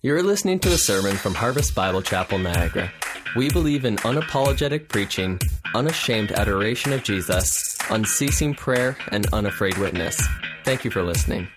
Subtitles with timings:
[0.00, 2.92] You're listening to a sermon from Harvest Bible Chapel, Niagara.
[3.34, 5.40] We believe in unapologetic preaching,
[5.74, 10.16] unashamed adoration of Jesus, unceasing prayer, and unafraid witness.
[10.62, 11.48] Thank you for listening.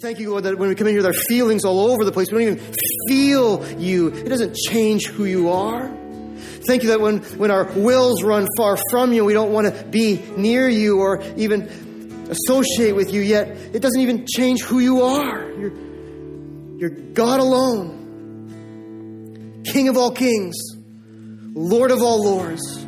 [0.00, 2.10] Thank you, Lord, that when we come in here with our feelings all over the
[2.10, 2.74] place, we don't even
[3.06, 4.08] feel you.
[4.08, 5.88] It doesn't change who you are.
[6.66, 9.84] Thank you that when, when our wills run far from you, we don't want to
[9.84, 11.68] be near you or even
[12.30, 15.48] associate with you, yet it doesn't even change who you are.
[15.52, 15.83] You're,
[16.76, 18.02] you're God alone,
[19.64, 20.56] King of all kings,
[21.54, 22.84] Lord of all lords,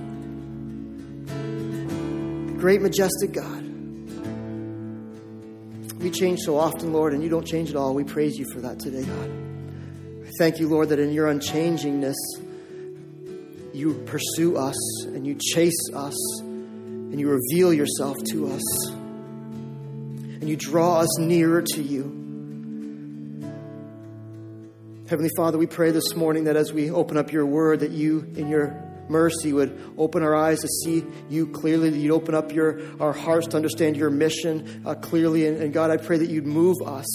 [2.58, 3.62] great, majestic God.
[6.00, 7.94] We change so often, Lord, and you don't change at all.
[7.94, 9.30] We praise you for that today, God.
[10.26, 12.16] I thank you, Lord, that in your unchangingness,
[13.72, 20.56] you pursue us and you chase us and you reveal yourself to us and you
[20.56, 22.25] draw us nearer to you.
[25.08, 28.28] Heavenly Father, we pray this morning that as we open up your word, that you,
[28.34, 28.74] in your
[29.08, 33.12] mercy, would open our eyes to see you clearly, that you'd open up your, our
[33.12, 35.46] hearts to understand your mission uh, clearly.
[35.46, 37.06] And, and God, I pray that you'd move us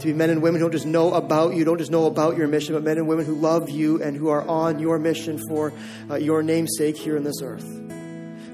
[0.00, 2.36] to be men and women who don't just know about you, don't just know about
[2.36, 5.40] your mission, but men and women who love you and who are on your mission
[5.48, 5.72] for
[6.10, 7.64] uh, your namesake here in this earth.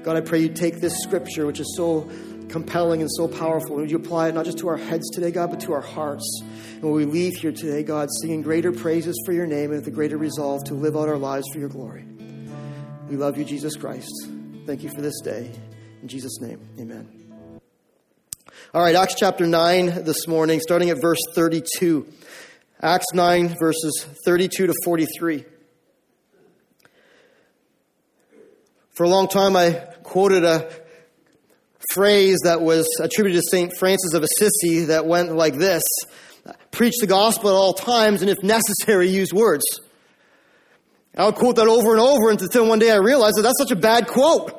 [0.03, 2.07] God, I pray you take this scripture, which is so
[2.49, 5.51] compelling and so powerful, would you apply it not just to our heads today, God,
[5.51, 6.41] but to our hearts.
[6.73, 9.87] And when we leave here today, God, singing greater praises for your name and with
[9.87, 12.05] a greater resolve to live out our lives for your glory.
[13.09, 14.11] We love you, Jesus Christ.
[14.65, 15.51] Thank you for this day.
[16.01, 17.25] In Jesus' name, amen.
[18.73, 22.07] All right, Acts chapter 9 this morning, starting at verse 32.
[22.81, 25.45] Acts 9, verses 32 to 43.
[28.93, 29.71] For a long time, I
[30.03, 30.69] quoted a
[31.91, 33.71] phrase that was attributed to St.
[33.77, 35.83] Francis of Assisi that went like this
[36.71, 39.63] Preach the gospel at all times, and if necessary, use words.
[41.17, 43.71] I would quote that over and over until one day I realized that that's such
[43.71, 44.51] a bad quote.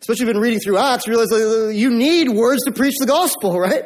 [0.00, 2.94] Especially if you've been reading through Acts, you realize that you need words to preach
[2.98, 3.84] the gospel, right?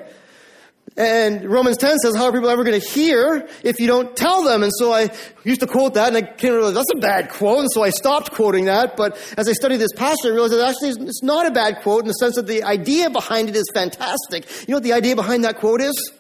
[0.97, 4.45] And Romans 10 says, how are people ever going to hear if you don't tell
[4.45, 4.63] them?
[4.63, 5.11] And so I
[5.43, 7.61] used to quote that and I came to that's a bad quote.
[7.61, 8.97] And so I stopped quoting that.
[8.97, 12.03] But as I studied this passage, I realized that actually it's not a bad quote
[12.03, 14.49] in the sense that the idea behind it is fantastic.
[14.69, 16.13] You know what the idea behind that quote is?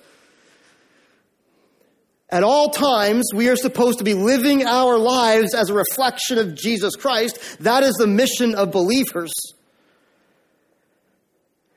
[2.30, 6.56] At all times, we are supposed to be living our lives as a reflection of
[6.56, 7.38] Jesus Christ.
[7.60, 9.32] That is the mission of believers.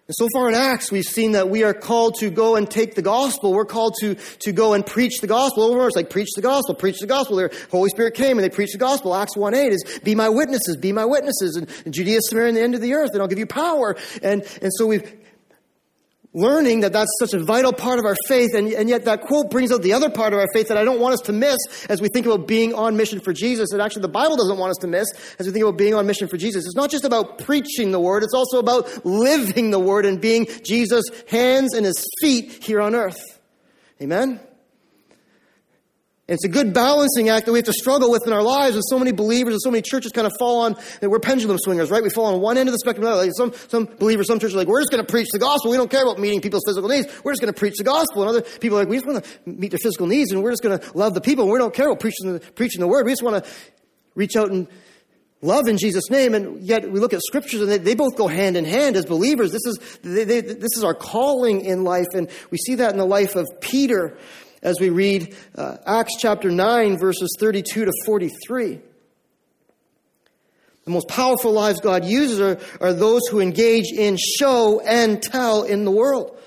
[0.08, 2.96] And so far in Acts, we've seen that we are called to go and take
[2.96, 3.52] the gospel.
[3.52, 5.64] We're called to, to go and preach the gospel.
[5.64, 7.36] Over it's like preach the gospel, preach the gospel.
[7.36, 9.14] The Holy Spirit came and they preached the gospel.
[9.14, 11.58] Acts 1 8 is be my witnesses, be my witnesses.
[11.58, 13.98] And, and Judea, Samaria, and the end of the earth, and I'll give you power.
[14.24, 15.14] And, and so we've
[16.38, 19.50] learning that that's such a vital part of our faith, and, and yet that quote
[19.50, 21.58] brings out the other part of our faith that I don't want us to miss
[21.90, 24.70] as we think about being on mission for Jesus, and actually the Bible doesn't want
[24.70, 25.08] us to miss
[25.40, 26.66] as we think about being on mission for Jesus.
[26.66, 30.48] It's not just about preaching the word, it's also about living the word and being
[30.64, 33.20] Jesus' hands and his feet here on earth.
[34.00, 34.40] Amen?
[36.30, 38.76] And it's a good balancing act that we have to struggle with in our lives.
[38.76, 41.58] And so many believers and so many churches kind of fall on, that we're pendulum
[41.58, 42.04] swingers, right?
[42.04, 43.06] We fall on one end of the spectrum.
[43.06, 45.72] Like some, some believers, some churches are like, we're just going to preach the gospel.
[45.72, 47.08] We don't care about meeting people's physical needs.
[47.24, 48.24] We're just going to preach the gospel.
[48.24, 50.52] And other people are like, we just want to meet their physical needs and we're
[50.52, 51.46] just going to love the people.
[51.46, 53.06] And we don't care about preaching the, preaching the word.
[53.06, 53.50] We just want to
[54.16, 54.68] reach out and
[55.42, 56.34] love in Jesus' name.
[56.34, 59.06] And yet we look at scriptures and they, they both go hand in hand as
[59.06, 59.54] believers.
[59.54, 62.08] This is, they, they, this is our calling in life.
[62.14, 64.18] And we see that in the life of Peter
[64.62, 68.80] as we read uh, Acts chapter 9, verses 32 to 43.
[70.86, 75.64] The most powerful lives God uses are, are those who engage in show and tell
[75.64, 76.40] in the world.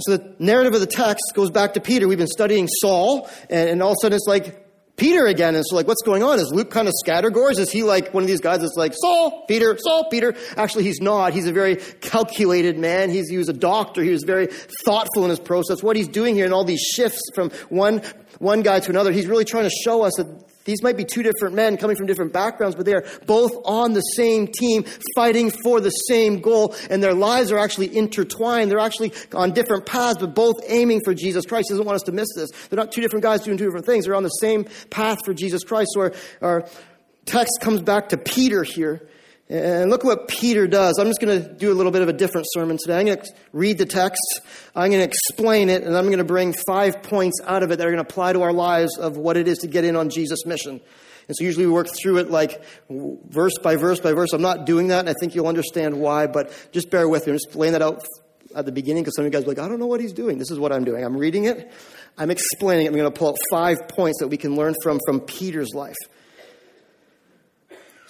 [0.00, 2.06] So the narrative of the text goes back to Peter.
[2.08, 4.59] We've been studying Saul, and, and all of a sudden it's like
[5.00, 5.54] Peter again.
[5.54, 6.38] And so, like, what's going on?
[6.38, 7.58] Is Luke kind of scattergores?
[7.58, 10.34] Is he like one of these guys that's like, Saul, Peter, Saul, Peter?
[10.58, 11.32] Actually, he's not.
[11.32, 13.08] He's a very calculated man.
[13.08, 14.02] He's, he was a doctor.
[14.02, 14.48] He was very
[14.84, 15.82] thoughtful in his process.
[15.82, 18.02] What he's doing here in all these shifts from one,
[18.40, 20.26] one guy to another, he's really trying to show us that
[20.64, 23.92] these might be two different men coming from different backgrounds, but they are both on
[23.92, 24.84] the same team,
[25.14, 28.70] fighting for the same goal, and their lives are actually intertwined.
[28.70, 31.68] They're actually on different paths, but both aiming for Jesus Christ.
[31.68, 32.50] He doesn't want us to miss this.
[32.68, 34.04] They're not two different guys doing two different things.
[34.04, 35.90] They're on the same path for Jesus Christ.
[35.94, 36.12] So our,
[36.42, 36.68] our
[37.24, 39.08] text comes back to Peter here.
[39.50, 40.96] And look what Peter does.
[41.00, 43.00] I'm just going to do a little bit of a different sermon today.
[43.00, 44.22] I'm going to read the text,
[44.76, 47.78] I'm going to explain it, and I'm going to bring five points out of it
[47.78, 49.96] that are going to apply to our lives of what it is to get in
[49.96, 50.80] on Jesus' mission.
[51.26, 54.32] And so usually we work through it like verse by verse by verse.
[54.32, 57.32] I'm not doing that, and I think you'll understand why, but just bear with me.
[57.32, 58.04] I'm just laying that out
[58.54, 60.12] at the beginning because some of you guys are like, I don't know what he's
[60.12, 60.38] doing.
[60.38, 61.04] This is what I'm doing.
[61.04, 61.72] I'm reading it,
[62.16, 62.90] I'm explaining it.
[62.90, 65.96] I'm going to pull out five points that we can learn from from Peter's life.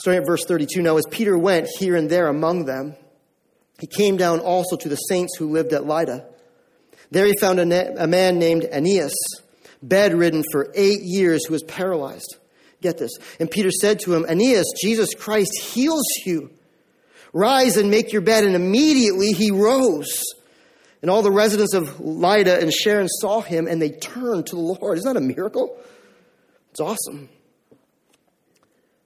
[0.00, 2.97] Starting at verse 32 Now, as Peter went here and there among them,
[3.79, 6.25] he came down also to the saints who lived at Lydda.
[7.11, 9.12] There he found a, a man named Aeneas,
[9.82, 12.37] bedridden for eight years, who was paralyzed.
[12.81, 13.11] Get this.
[13.38, 16.49] And Peter said to him, Aeneas, Jesus Christ heals you.
[17.35, 18.44] Rise and make your bed.
[18.44, 20.25] And immediately he rose.
[21.02, 24.62] And all the residents of Lydda and Sharon saw him and they turned to the
[24.62, 24.97] Lord.
[24.97, 25.79] Isn't that a miracle?
[26.70, 27.29] It's awesome.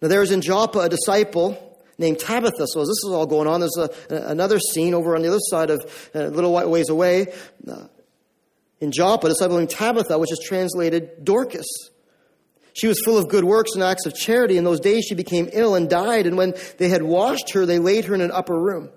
[0.04, 2.66] Now there was in Joppa a disciple named Tabitha.
[2.66, 5.38] So as this is all going on, there's a, another scene over on the other
[5.40, 7.32] side of a little ways away.
[7.66, 7.86] Uh,
[8.80, 11.64] in Joppa, a disciple named Tabitha, which is translated Dorcas.
[12.74, 14.58] She was full of good works and acts of charity.
[14.58, 16.26] In those days, she became ill and died.
[16.26, 18.90] And when they had washed her, they laid her in an upper room.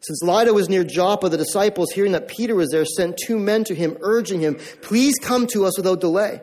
[0.00, 3.64] Since Lydda was near Joppa, the disciples, hearing that Peter was there, sent two men
[3.64, 6.40] to him, urging him, Please come to us without delay.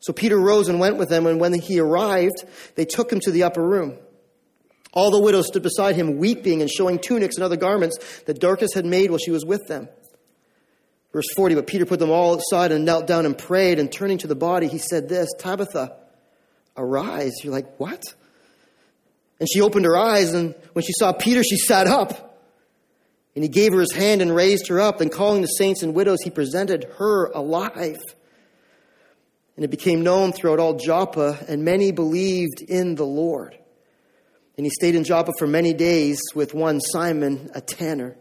[0.00, 2.44] So Peter rose and went with them, and when he arrived,
[2.74, 3.98] they took him to the upper room.
[4.92, 8.72] All the widows stood beside him, weeping and showing tunics and other garments that Dorcas
[8.74, 9.88] had made while she was with them.
[11.12, 14.18] Verse 40, but Peter put them all aside and knelt down and prayed, and turning
[14.18, 15.96] to the body, he said this Tabitha,
[16.76, 17.32] arise.
[17.42, 18.02] You're like, what?
[19.38, 22.22] And she opened her eyes, and when she saw Peter, she sat up.
[23.34, 24.98] And he gave her his hand and raised her up.
[24.98, 27.98] Then, calling the saints and widows, he presented her alive.
[29.56, 33.58] And it became known throughout all Joppa, and many believed in the Lord.
[34.56, 38.16] And he stayed in Joppa for many days with one Simon, a tanner.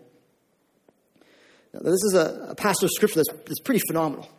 [1.73, 4.29] Now, this is a, a passage of scripture that's, that's pretty phenomenal.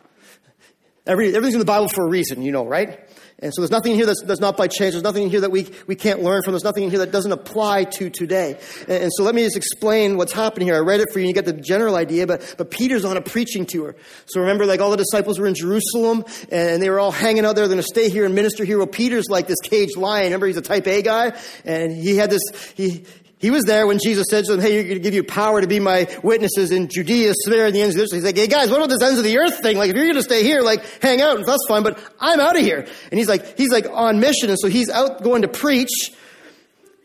[1.05, 3.07] Every, everything's in the Bible for a reason, you know, right?
[3.39, 4.93] And so there's nothing here that's, that's not by chance.
[4.93, 6.53] There's nothing here that we, we can't learn from.
[6.53, 8.59] There's nothing here that doesn't apply to today.
[8.87, 10.75] And, and so let me just explain what's happening here.
[10.75, 13.15] I read it for you and you get the general idea, but, but Peter's on
[13.15, 13.95] a preaching tour.
[14.25, 17.55] So remember, like all the disciples were in Jerusalem and they were all hanging out
[17.55, 17.67] there.
[17.67, 18.79] They're going to stay here and minister here.
[18.79, 20.25] Well, Peter's like this caged lion.
[20.25, 22.41] Remember, he's a type A guy and he had this,
[22.75, 23.05] he,
[23.39, 25.61] he was there when Jesus said to them, Hey, you're going to give you power
[25.61, 28.13] to be my witnesses in Judea, Samaria, and the ends of the earth.
[28.13, 29.77] He's like, Hey guys, what about this ends of the earth thing?
[29.77, 32.55] Like, if you're going to stay here, like, hang out, that's fine, but I'm out
[32.55, 32.87] of here.
[33.11, 34.49] And he's like, he's like on mission.
[34.49, 36.15] And so he's out going to preach,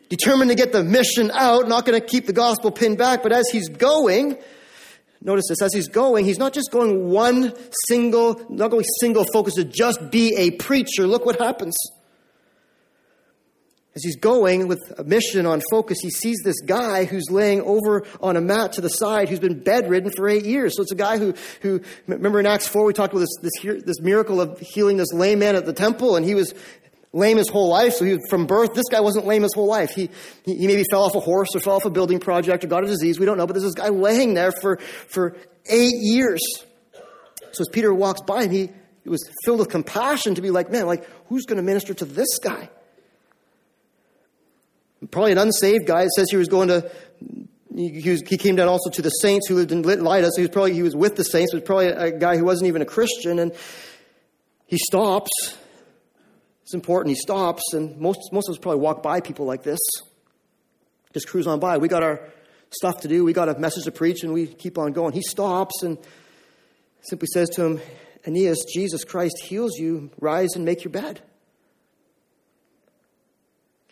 [0.09, 3.21] determined to get the mission out, not going to keep the gospel pinned back.
[3.21, 4.35] But as he's going,
[5.21, 7.53] notice this, as he's going, he's not just going one
[7.87, 11.05] single, not going single focus to just be a preacher.
[11.05, 11.75] Look what happens.
[13.95, 18.03] As he's going with a mission on focus, he sees this guy who's laying over
[18.21, 20.75] on a mat to the side who's been bedridden for eight years.
[20.75, 23.83] So it's a guy who, who remember in Acts 4, we talked about this, this,
[23.83, 26.55] this miracle of healing this lame man at the temple, and he was
[27.13, 27.93] lame his whole life.
[27.93, 29.91] So he, from birth, this guy wasn't lame his whole life.
[29.91, 30.09] He,
[30.43, 32.87] he maybe fell off a horse or fell off a building project or got a
[32.87, 33.19] disease.
[33.19, 35.37] We don't know, but there's this guy laying there for, for
[35.67, 36.41] eight years.
[37.51, 38.69] So as Peter walks by him, he,
[39.03, 42.05] he was filled with compassion to be like, man, like, who's going to minister to
[42.05, 42.69] this guy?
[45.11, 46.03] Probably an unsaved guy.
[46.03, 46.89] It says he was going to,
[47.75, 50.25] he, was, he came down also to the saints who lived in Lydda.
[50.25, 51.51] So he was probably, he was with the saints.
[51.51, 53.39] He was probably a guy who wasn't even a Christian.
[53.39, 53.53] And
[54.65, 55.31] he stops.
[56.63, 57.15] It's important.
[57.15, 57.73] He stops.
[57.73, 59.79] And most, most of us probably walk by people like this.
[61.13, 61.77] Just cruise on by.
[61.77, 62.21] We got our
[62.69, 63.23] stuff to do.
[63.23, 65.13] We got a message to preach and we keep on going.
[65.13, 65.97] He stops and
[67.01, 67.81] simply says to him,
[68.25, 70.09] Aeneas, Jesus Christ heals you.
[70.19, 71.21] Rise and make your bed.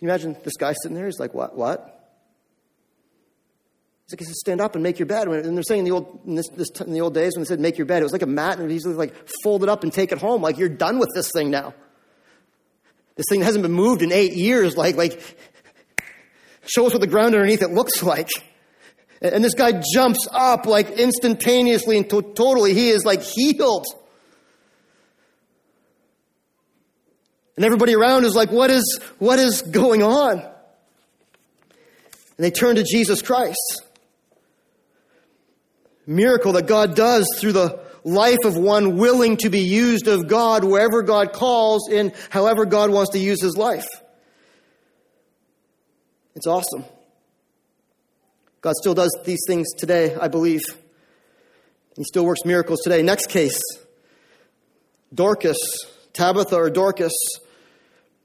[0.01, 1.05] Can you imagine this guy sitting there?
[1.05, 1.55] He's like, what?
[1.55, 1.79] What?
[4.08, 5.27] He's like, he says, stand up and make your bed.
[5.27, 7.48] And they're saying in the old, in, this, this, in the old days when they
[7.48, 9.84] said make your bed, it was like a mat and he's like, fold it up
[9.84, 10.41] and take it home.
[10.41, 11.75] Like, you're done with this thing now.
[13.15, 14.75] This thing hasn't been moved in eight years.
[14.75, 15.22] Like, like,
[16.65, 18.29] show us what the ground underneath it looks like.
[19.22, 22.74] And this guy jumps up like instantaneously and to- totally.
[22.74, 23.86] He is like healed.
[27.62, 30.39] And everybody around is like, what is, what is going on?
[30.39, 30.50] And
[32.39, 33.84] they turn to Jesus Christ.
[36.08, 40.63] Miracle that God does through the life of one willing to be used of God
[40.63, 43.86] wherever God calls in however God wants to use his life.
[46.34, 46.84] It's awesome.
[48.62, 50.62] God still does these things today, I believe.
[51.96, 53.03] He still works miracles today.
[53.03, 53.62] Next case
[55.13, 55.60] Dorcas,
[56.13, 57.13] Tabitha or Dorcas,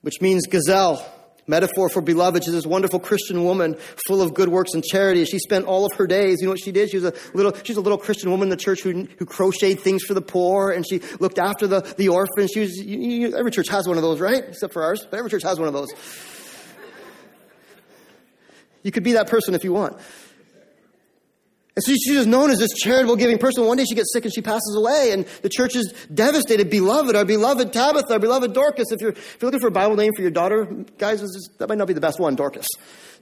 [0.06, 1.04] which means gazelle,
[1.48, 2.44] metaphor for beloved.
[2.44, 3.74] She's this wonderful Christian woman
[4.06, 5.24] full of good works and charity.
[5.24, 6.90] She spent all of her days, you know what she did?
[6.90, 9.80] She was a little, she's a little Christian woman in the church who, who crocheted
[9.80, 12.52] things for the poor and she looked after the, the orphans.
[12.54, 14.44] She was, you, you, every church has one of those, right?
[14.44, 15.88] Except for ours, but every church has one of those.
[18.84, 19.98] You could be that person if you want.
[21.76, 23.66] And so she's just known as this charitable giving person.
[23.66, 26.70] One day she gets sick and she passes away, and the church is devastated.
[26.70, 28.90] Beloved, our beloved Tabitha, our beloved Dorcas.
[28.90, 30.64] If you're, if you're looking for a Bible name for your daughter,
[30.96, 31.20] guys,
[31.58, 32.66] that might not be the best one, Dorcas.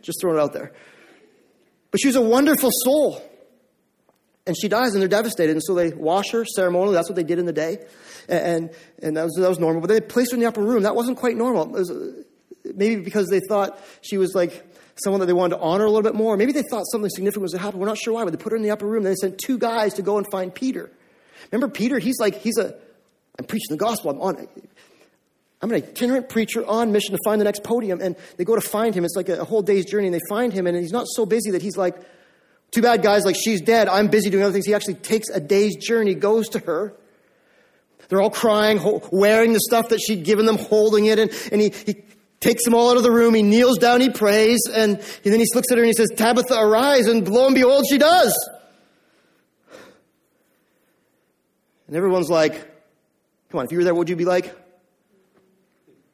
[0.03, 0.73] Just throwing it out there.
[1.91, 3.21] But she was a wonderful soul.
[4.47, 5.53] And she dies, and they're devastated.
[5.53, 6.95] And so they wash her ceremonially.
[6.95, 7.79] That's what they did in the day.
[8.29, 8.71] And,
[9.03, 9.81] and that, was, that was normal.
[9.81, 10.83] But they placed her in the upper room.
[10.83, 11.67] That wasn't quite normal.
[11.67, 11.91] Was,
[12.65, 14.65] maybe because they thought she was like
[15.03, 16.37] someone that they wanted to honor a little bit more.
[16.37, 17.81] Maybe they thought something significant was going to happen.
[17.81, 19.03] We're not sure why, but they put her in the upper room.
[19.03, 20.91] Then they sent two guys to go and find Peter.
[21.51, 21.99] Remember Peter?
[21.99, 22.75] He's like, he's a,
[23.39, 24.11] I'm preaching the gospel.
[24.11, 24.49] I'm on,
[25.61, 28.01] I'm an itinerant preacher on mission to find the next podium.
[28.01, 29.05] And they go to find him.
[29.05, 30.07] It's like a, whole day's journey.
[30.07, 31.97] And they find him, and he's not so busy that he's like,
[32.71, 33.89] too bad, guys, like she's dead.
[33.89, 34.67] I'm busy doing other things.
[34.67, 36.95] He actually takes a day's journey, goes to her.
[38.09, 41.73] They're all crying, wearing the stuff that she'd given them, holding it, and, and he,
[41.87, 42.05] he
[42.45, 43.35] takes them all out of the room.
[43.35, 46.55] He kneels down, he prays, and, then he looks at her and he says, Tabitha,
[46.55, 47.07] arise.
[47.07, 48.33] And lo and behold, she does.
[51.87, 52.53] And everyone's like,
[53.51, 54.55] come on, if you were there, what would you be like?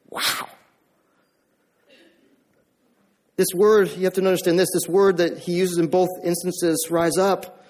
[0.09, 0.47] Wow.
[3.35, 6.87] This word, you have to understand this, this word that he uses in both instances,
[6.91, 7.65] rise up,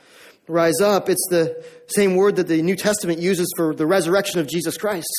[0.47, 4.47] rise up, it's the same word that the New Testament uses for the resurrection of
[4.47, 5.09] Jesus Christ.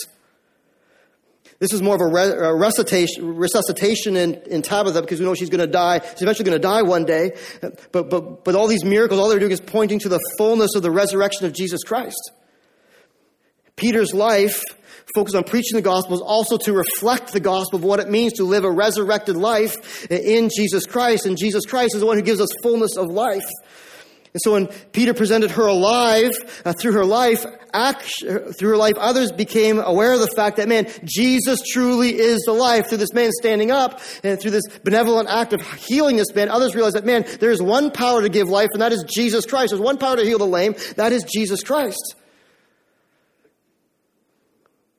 [1.63, 5.35] This is more of a, re- a resuscitation, resuscitation in, in Tabitha because we know
[5.37, 6.01] she's going to die.
[6.01, 7.37] She's eventually going to die one day.
[7.93, 10.83] But, but, but all these miracles, all they're doing is pointing to the fullness of
[10.83, 12.33] the resurrection of Jesus Christ.
[13.77, 14.61] Peter's life
[15.15, 18.33] focused on preaching the gospel is also to reflect the gospel of what it means
[18.33, 21.27] to live a resurrected life in Jesus Christ.
[21.27, 23.47] And Jesus Christ is the one who gives us fullness of life.
[24.35, 26.33] And so when Peter presented her alive,
[26.65, 28.25] uh, through her life, act,
[28.59, 32.53] through her life, others became aware of the fact that, man, Jesus truly is the
[32.53, 32.89] life.
[32.89, 36.75] Through this man standing up and through this benevolent act of healing this man, others
[36.75, 39.73] realized that, man, there is one power to give life, and that is Jesus Christ.
[39.73, 42.17] There's one power to heal the lame, that is Jesus Christ.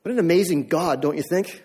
[0.02, 1.63] What an amazing God, don't you think?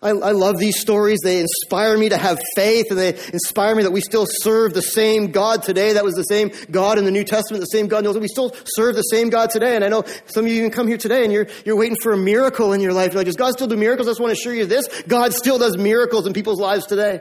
[0.00, 1.18] I, I, love these stories.
[1.24, 4.80] They inspire me to have faith and they inspire me that we still serve the
[4.80, 5.94] same God today.
[5.94, 8.28] That was the same God in the New Testament, the same God knows that we
[8.28, 9.74] still serve the same God today.
[9.74, 12.12] And I know some of you even come here today and you're, you're waiting for
[12.12, 13.12] a miracle in your life.
[13.12, 14.06] You're like, does God still do miracles?
[14.06, 14.86] I just want to assure you this.
[15.02, 17.20] God still does miracles in people's lives today.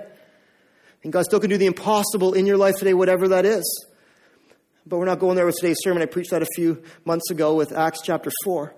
[1.03, 3.87] And God still can do the impossible in your life today, whatever that is.
[4.85, 6.03] But we're not going there with today's sermon.
[6.03, 8.75] I preached that a few months ago with Acts chapter 4.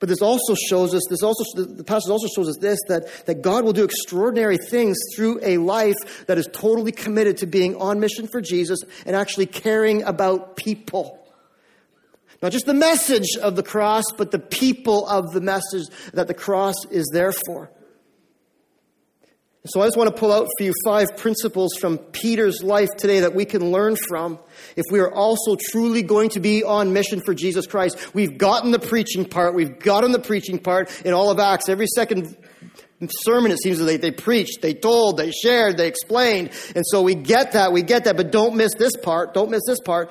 [0.00, 3.42] But this also shows us, this also, the passage also shows us this, that, that
[3.42, 8.00] God will do extraordinary things through a life that is totally committed to being on
[8.00, 11.18] mission for Jesus and actually caring about people.
[12.40, 16.34] Not just the message of the cross, but the people of the message that the
[16.34, 17.70] cross is there for.
[19.66, 23.20] So I just want to pull out for you five principles from Peter's life today
[23.20, 24.38] that we can learn from
[24.74, 28.14] if we are also truly going to be on mission for Jesus Christ.
[28.14, 29.54] We've gotten the preaching part.
[29.54, 31.68] We've gotten the preaching part in all of Acts.
[31.68, 32.38] Every second
[33.06, 36.52] sermon, it seems that they, they preached, they told, they shared, they explained.
[36.74, 39.34] And so we get that, we get that, but don't miss this part.
[39.34, 40.10] Don't miss this part.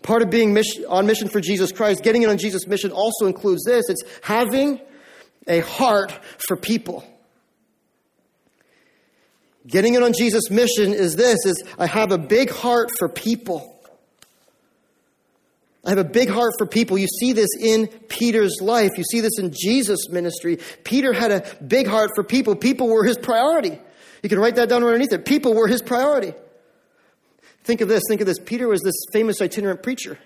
[0.00, 3.26] Part of being mission, on mission for Jesus Christ, getting in on Jesus' mission also
[3.26, 3.90] includes this.
[3.90, 4.80] It's having
[5.46, 7.04] a heart for people.
[9.66, 13.72] Getting in on Jesus' mission is this, is I have a big heart for people.
[15.84, 16.98] I have a big heart for people.
[16.98, 18.90] You see this in Peter's life.
[18.96, 20.58] You see this in Jesus' ministry.
[20.82, 22.56] Peter had a big heart for people.
[22.56, 23.78] People were his priority.
[24.22, 25.24] You can write that down underneath it.
[25.24, 26.34] People were his priority.
[27.62, 28.02] Think of this.
[28.08, 28.38] Think of this.
[28.40, 30.18] Peter was this famous itinerant preacher.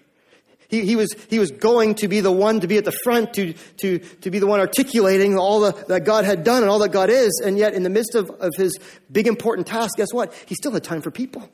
[0.71, 3.35] He, he, was, he was going to be the one to be at the front,
[3.35, 6.79] to, to, to be the one articulating all the, that God had done and all
[6.79, 7.43] that God is.
[7.45, 8.79] And yet, in the midst of, of his
[9.11, 10.33] big important task, guess what?
[10.47, 11.49] He still had time for people.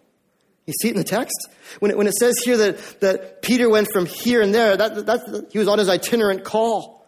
[0.66, 1.48] You see it in the text?
[1.78, 5.06] When it, when it says here that, that Peter went from here and there, that,
[5.06, 7.06] that, he was on his itinerant call.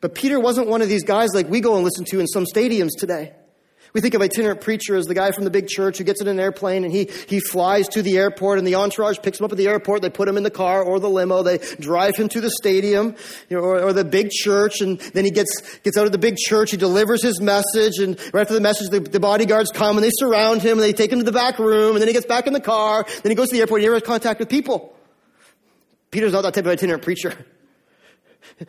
[0.00, 2.44] But Peter wasn't one of these guys like we go and listen to in some
[2.44, 3.34] stadiums today.
[3.94, 6.28] We think of itinerant preacher as the guy from the big church who gets in
[6.28, 9.52] an airplane and he, he flies to the airport and the entourage picks him up
[9.52, 10.02] at the airport.
[10.02, 11.42] They put him in the car or the limo.
[11.42, 13.16] They drive him to the stadium
[13.50, 16.70] or, or, the big church and then he gets, gets out of the big church.
[16.70, 20.10] He delivers his message and right after the message, the, the bodyguards come and they
[20.12, 22.46] surround him and they take him to the back room and then he gets back
[22.46, 23.04] in the car.
[23.22, 24.94] Then he goes to the airport and he never has contact with people.
[26.10, 27.34] Peter's not that type of itinerant preacher.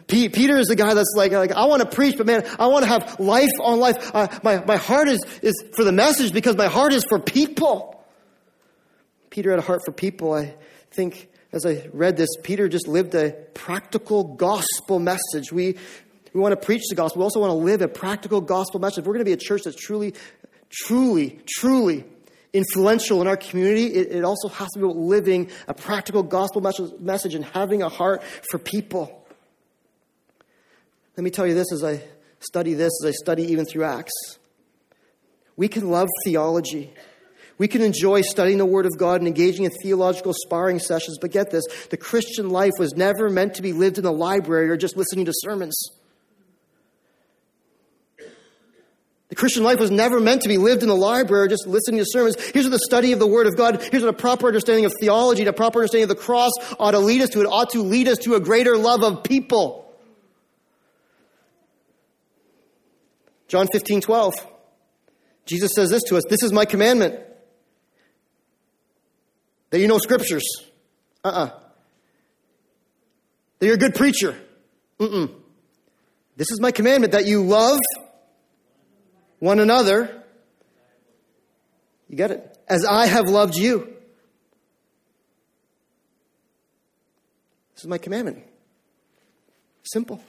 [0.07, 2.83] Peter is the guy that's like, like I want to preach, but man, I want
[2.83, 4.12] to have life on life.
[4.13, 8.03] Uh, my, my heart is, is for the message because my heart is for people.
[9.29, 10.33] Peter had a heart for people.
[10.33, 10.55] I
[10.91, 15.51] think as I read this, Peter just lived a practical gospel message.
[15.51, 15.77] We,
[16.33, 17.21] we want to preach the gospel.
[17.21, 19.00] We also want to live a practical gospel message.
[19.00, 20.13] If we're going to be a church that's truly,
[20.69, 22.05] truly, truly
[22.53, 26.62] influential in our community, it, it also has to be about living a practical gospel
[27.00, 29.15] message and having a heart for people.
[31.19, 32.01] Let me tell you this as I
[32.39, 34.39] study this, as I study even through Acts.
[35.57, 36.93] We can love theology.
[37.57, 41.31] We can enjoy studying the Word of God and engaging in theological sparring sessions, but
[41.31, 44.77] get this the Christian life was never meant to be lived in a library or
[44.77, 45.77] just listening to sermons.
[49.27, 51.99] The Christian life was never meant to be lived in the library or just listening
[51.99, 52.38] to sermons.
[52.53, 54.93] Here's what the study of the Word of God, here's what a proper understanding of
[55.01, 57.41] theology, a proper understanding of the cross ought to lead us to.
[57.41, 59.88] It ought to lead us to a greater love of people.
[63.50, 64.34] John 15, 12.
[65.46, 67.20] Jesus says this to us This is my commandment
[69.72, 70.44] that you know scriptures.
[71.25, 71.46] Uh uh-uh.
[71.46, 71.60] uh
[73.58, 74.38] That you're a good preacher.
[75.00, 75.34] Mm-mm.
[76.38, 77.79] This is my commandment that you love
[79.39, 80.24] one another.
[82.08, 82.58] You get it?
[82.68, 83.79] As I have loved you.
[87.74, 88.44] This is my commandment.
[89.84, 90.22] Simple.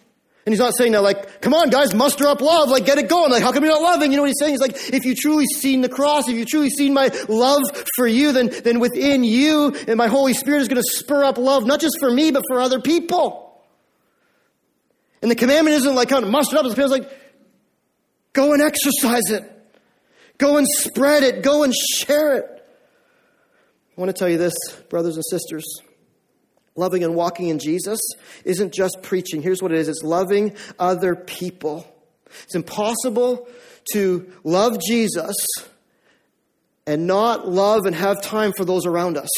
[0.50, 3.09] And he's not saying that like, come on guys, muster up love, like get it
[3.09, 3.30] going.
[3.30, 4.11] Like, how come you're not loving?
[4.11, 4.54] You know what he's saying?
[4.54, 7.62] He's like, if you truly seen the cross, if you truly seen my love
[7.95, 11.38] for you, then, then within you and my Holy Spirit is going to spur up
[11.38, 13.62] love, not just for me, but for other people.
[15.23, 16.66] And the commandment isn't like kind of muster up.
[16.66, 17.09] It's like,
[18.33, 19.45] go and exercise it.
[20.37, 21.45] Go and spread it.
[21.45, 22.66] Go and share it.
[23.97, 24.54] I want to tell you this,
[24.88, 25.64] brothers and sisters
[26.77, 28.00] loving and walking in Jesus
[28.45, 29.43] isn't just preaching.
[29.43, 31.87] Here's what it is it's loving other people.
[32.45, 33.49] It's impossible
[33.93, 35.37] to love Jesus
[36.87, 39.29] and not love and have time for those around us.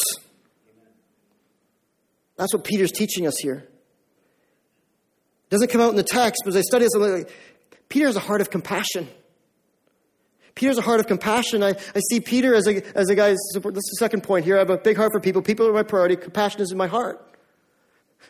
[2.35, 3.67] That's what Peter's teaching us here.
[5.45, 7.31] It doesn't come out in the text, but as I study this, I'm like,
[7.89, 9.07] Peter has a heart of compassion.
[10.55, 11.63] Peter's a heart of compassion.
[11.63, 14.55] I, I see Peter as a, as a guy, this is the second point here.
[14.55, 15.41] I have a big heart for people.
[15.41, 16.15] People are my priority.
[16.15, 17.19] Compassion is in my heart.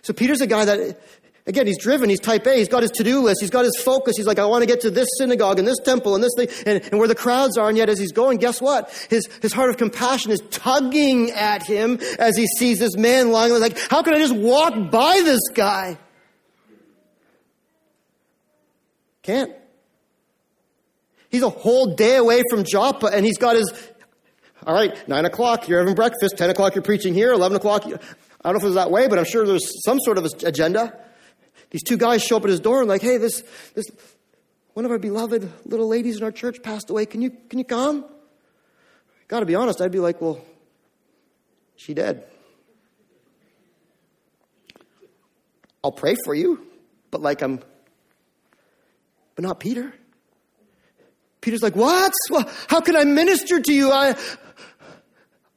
[0.04, 1.02] So Peter's a guy that,
[1.48, 2.10] again, he's driven.
[2.10, 2.56] He's type A.
[2.56, 3.42] He's got his to-do list.
[3.42, 4.16] He's got his focus.
[4.16, 6.48] He's like, I want to get to this synagogue and this temple and this thing
[6.66, 7.68] and, and where the crowds are.
[7.68, 8.90] And yet as he's going, guess what?
[9.10, 13.54] His, his heart of compassion is tugging at him as he sees this man lying
[13.60, 15.98] like, how can I just walk by this guy?
[19.24, 19.54] Can't.
[21.34, 23.74] He's a whole day away from Joppa and he's got his,
[24.68, 27.86] all right, nine o'clock, you're having breakfast, 10 o'clock, you're preaching here, 11 o'clock.
[27.86, 28.00] I don't
[28.54, 30.96] know if it was that way, but I'm sure there's some sort of agenda.
[31.72, 33.44] These two guys show up at his door and like, hey, this,
[33.74, 33.88] this,
[34.74, 37.08] one of our beloved little ladies in our church passed away.
[37.08, 38.06] Can you, can you come?
[39.28, 40.40] Gotta be honest, I'd be like, well,
[41.78, 42.26] she dead.
[45.84, 46.64] I'll pray for you,
[47.10, 47.58] but like I'm,
[49.34, 49.96] but not Peter.
[51.44, 52.14] Peter's like, what?
[52.70, 53.92] How can I minister to you?
[53.92, 54.16] I,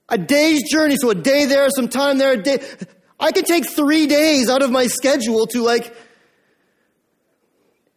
[0.09, 2.59] a day's journey, so a day there, some time there, a day.
[3.21, 5.97] I can take three days out of my schedule to like,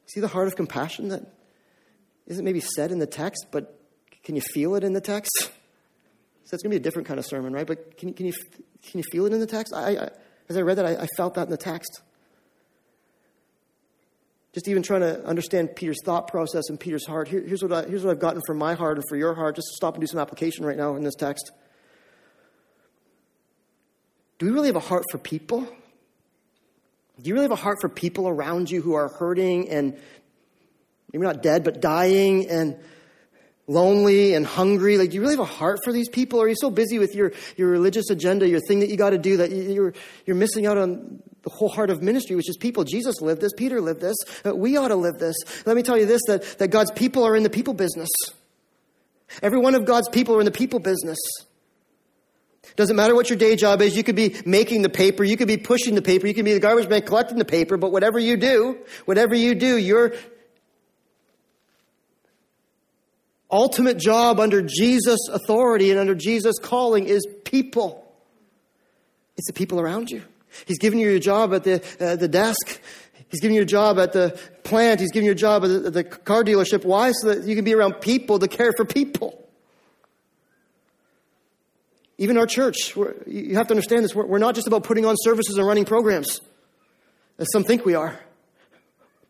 [0.06, 1.34] see the heart of compassion that
[2.28, 3.82] isn't maybe said in the text, but
[4.24, 5.32] can you feel it in the text?
[5.40, 7.66] So it's going to be a different kind of sermon, right?
[7.66, 8.34] But can you, can you,
[8.84, 9.74] can you feel it in the text?
[9.74, 10.10] I, I
[10.48, 12.02] as I read that, I, I felt that in the text.
[14.60, 17.30] Just even trying to understand Peter's thought process and Peter's heart.
[17.30, 19.56] Here, here's, what I, here's what I've gotten from my heart and for your heart.
[19.56, 21.50] Just stop and do some application right now in this text.
[24.38, 25.62] Do we really have a heart for people?
[25.62, 29.98] Do you really have a heart for people around you who are hurting and
[31.14, 32.78] maybe not dead, but dying and
[33.66, 34.98] lonely and hungry?
[34.98, 36.42] Like, do you really have a heart for these people?
[36.42, 39.12] Or are you so busy with your, your religious agenda, your thing that you got
[39.12, 39.94] to do, that you're,
[40.26, 42.84] you're missing out on the whole heart of ministry, which is people?
[42.84, 44.18] Jesus lived this, Peter lived this.
[44.46, 45.36] Uh, we ought to live this.
[45.66, 48.10] Let me tell you this that, that God's people are in the people business.
[49.42, 51.20] Every one of God's people are in the people business.
[52.76, 53.96] Doesn't matter what your day job is.
[53.96, 55.24] You could be making the paper.
[55.24, 56.28] You could be pushing the paper.
[56.28, 57.78] You could be the garbage man collecting the paper.
[57.78, 60.14] But whatever you do, whatever you do, you're
[63.52, 68.06] ultimate job under Jesus' authority and under Jesus' calling is people.
[69.38, 70.24] It's the people around you.
[70.66, 72.82] He's giving you your job at the, uh, the desk.
[73.30, 75.00] He's giving you a job at the plant.
[75.00, 76.84] He's giving you a job at the, the car dealership.
[76.84, 77.12] Why?
[77.12, 79.36] So that you can be around people to care for people.
[82.18, 84.14] Even our church, you have to understand this.
[84.14, 86.42] We're, we're not just about putting on services and running programs,
[87.38, 88.20] as some think we are.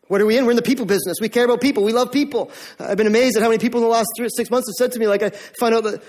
[0.07, 0.45] What are we in?
[0.45, 1.17] We're in the people business.
[1.21, 1.83] We care about people.
[1.83, 2.51] We love people.
[2.79, 4.93] I've been amazed at how many people in the last three, six months have said
[4.93, 6.01] to me, like, I find out that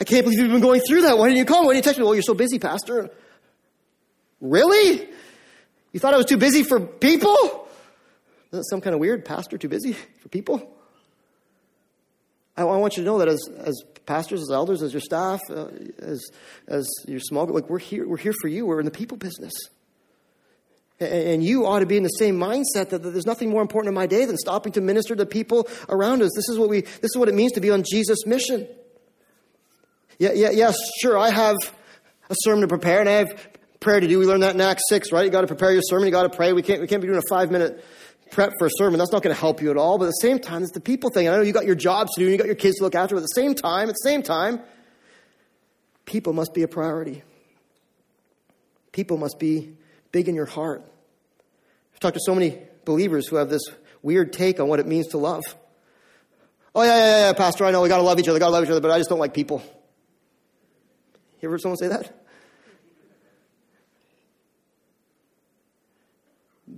[0.00, 1.16] I can't believe you've been going through that.
[1.16, 1.64] Why didn't you call?
[1.66, 2.04] Why didn't you text me?
[2.06, 3.08] Well, you're so busy, Pastor.
[4.40, 5.08] Really?
[5.92, 7.68] You thought I was too busy for people?
[8.52, 10.76] Is that some kind of weird pastor too busy for people?
[12.56, 15.40] I, I want you to know that as, as pastors, as elders, as your staff,
[15.50, 15.68] uh,
[16.00, 16.30] as,
[16.66, 18.66] as your small group, like we're here, we're here for you.
[18.66, 19.52] We're in the people business.
[20.98, 23.94] And you ought to be in the same mindset that there's nothing more important in
[23.94, 26.30] my day than stopping to minister to people around us.
[26.36, 28.68] This is what we, this is what it means to be on Jesus' mission.
[30.18, 31.56] Yeah, yeah, yes, sure, I have
[32.28, 33.49] a sermon to prepare and I have
[33.80, 34.18] prayer to do.
[34.18, 35.24] We learned that in Acts 6, right?
[35.24, 36.52] You got to prepare your sermon, you got to pray.
[36.52, 37.82] We can't, we can't be doing a five minute
[38.30, 38.98] prep for a sermon.
[38.98, 39.98] That's not going to help you at all.
[39.98, 41.28] But at the same time, it's the people thing.
[41.28, 42.94] I know you got your jobs to do and you got your kids to look
[42.94, 44.60] after, but at the same time, at the same time,
[46.04, 47.22] people must be a priority.
[48.92, 49.76] People must be
[50.12, 50.82] big in your heart.
[51.94, 53.62] I've talked to so many believers who have this
[54.02, 55.42] weird take on what it means to love.
[56.74, 58.52] Oh, yeah, yeah, yeah, Pastor, I know we got to love each other, got to
[58.52, 59.62] love each other, but I just don't like people.
[61.40, 62.19] You ever heard someone say that?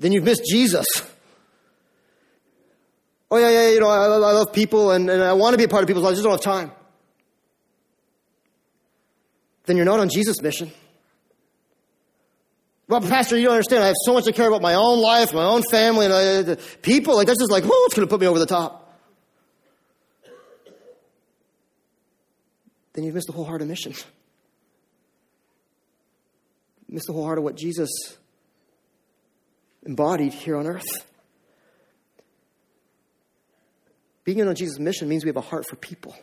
[0.03, 0.85] Then you've missed Jesus.
[3.31, 5.63] Oh, yeah, yeah, you know, I, I love people and, and I want to be
[5.63, 6.73] a part of people's lives, I just don't have time.
[9.65, 10.73] Then you're not on Jesus' mission.
[12.89, 13.85] Well, Pastor, you don't understand.
[13.85, 16.57] I have so much to care about my own life, my own family, and uh,
[16.83, 17.15] people.
[17.15, 18.99] Like, that's just like, whoa, it's going to put me over the top.
[22.93, 23.95] Then you've missed the whole heart of mission.
[26.89, 27.89] Missed the whole heart of what Jesus
[29.85, 31.07] embodied here on earth.
[34.25, 36.15] Being in on Jesus' mission means we have a heart for people.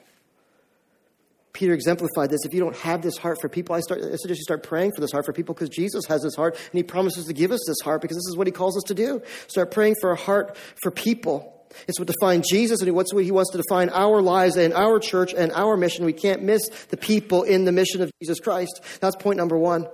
[1.52, 2.46] Peter exemplified this.
[2.46, 4.94] If you don't have this heart for people, I, start, I suggest you start praying
[4.94, 7.52] for this heart for people because Jesus has this heart and he promises to give
[7.52, 9.22] us this heart because this is what he calls us to do.
[9.48, 11.56] Start praying for a heart for people.
[11.88, 15.00] It's what defines Jesus and what's what he wants to define our lives and our
[15.00, 16.06] church and our mission.
[16.06, 18.82] We can't miss the people in the mission of Jesus Christ.
[19.02, 19.88] That's point number one.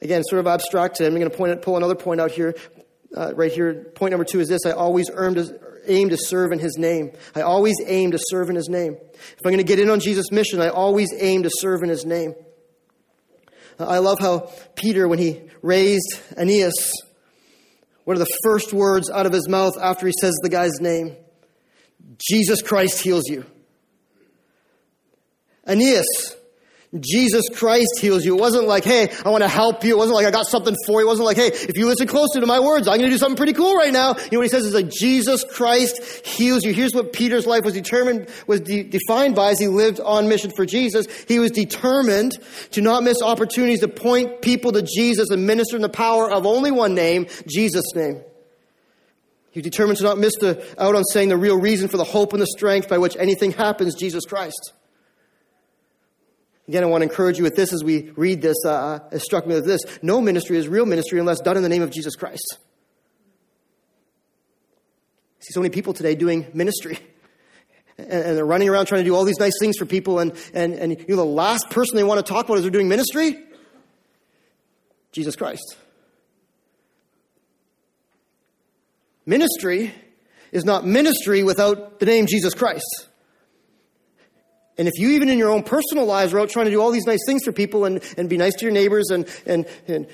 [0.00, 1.00] Again, sort of abstract.
[1.00, 2.54] I'm going to point, pull another point out here.
[3.16, 5.10] Uh, right here, point number two is this I always
[5.86, 7.12] aim to serve in his name.
[7.34, 8.94] I always aim to serve in his name.
[8.94, 11.88] If I'm going to get in on Jesus' mission, I always aim to serve in
[11.88, 12.34] his name.
[13.78, 16.92] Uh, I love how Peter, when he raised Aeneas,
[18.04, 21.16] one of the first words out of his mouth after he says the guy's name?
[22.18, 23.44] Jesus Christ heals you.
[25.66, 26.36] Aeneas,
[27.00, 28.36] Jesus Christ heals you.
[28.36, 29.94] It wasn't like, hey, I want to help you.
[29.94, 31.06] It wasn't like I got something for you.
[31.06, 33.18] It wasn't like, hey, if you listen closely to my words, I'm going to do
[33.18, 34.14] something pretty cool right now.
[34.14, 36.74] You know what he says is like, Jesus Christ heals you.
[36.74, 40.50] Here's what Peter's life was determined, was de- defined by as he lived on mission
[40.54, 41.06] for Jesus.
[41.24, 42.38] He was determined
[42.72, 46.44] to not miss opportunities to point people to Jesus and minister in the power of
[46.44, 48.20] only one name, Jesus' name.
[49.50, 52.34] He determined to not miss the, out on saying the real reason for the hope
[52.34, 54.74] and the strength by which anything happens, Jesus Christ.
[56.68, 58.56] Again, I want to encourage you with this as we read this.
[58.64, 59.80] Uh, uh, it struck me with this.
[60.00, 62.58] No ministry is real ministry unless done in the name of Jesus Christ.
[65.40, 66.98] I see so many people today doing ministry.
[67.98, 70.18] And, and they're running around trying to do all these nice things for people.
[70.18, 72.70] And, and, and you know, the last person they want to talk about as they're
[72.70, 73.38] doing ministry?
[75.12, 75.76] Jesus Christ.
[79.26, 79.92] Ministry
[80.52, 83.08] is not ministry without the name Jesus Christ.
[84.78, 86.90] And if you, even in your own personal lives, are out trying to do all
[86.90, 90.06] these nice things for people and, and be nice to your neighbors and, and, and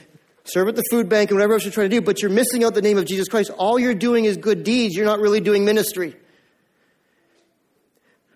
[0.45, 2.65] serve at the food bank and whatever else you're trying to do, but you're missing
[2.65, 4.95] out the name of Jesus Christ, all you're doing is good deeds.
[4.97, 6.17] You're not really doing ministry.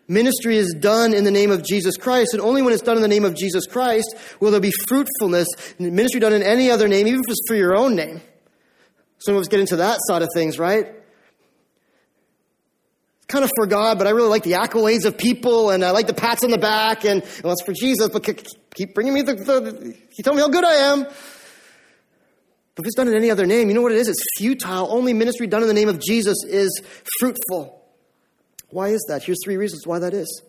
[0.08, 3.02] Ministry is done in the name of Jesus Christ, and only when it's done in
[3.02, 5.48] the name of Jesus Christ will there be fruitfulness.
[5.78, 8.20] Ministry done in any other name, even if it's for your own name.
[9.18, 11.01] Some of us get into that side of things, right?
[13.28, 16.06] Kind of for God, but I really like the accolades of people and I like
[16.06, 18.24] the pats on the back and oh, well, it's for Jesus, but
[18.74, 21.06] keep bringing me the, the, you tell me how good I am.
[22.74, 24.08] But if it's done in any other name, you know what it is?
[24.08, 24.88] It's futile.
[24.90, 26.82] Only ministry done in the name of Jesus is
[27.18, 27.84] fruitful.
[28.70, 29.22] Why is that?
[29.22, 30.42] Here's three reasons why that is.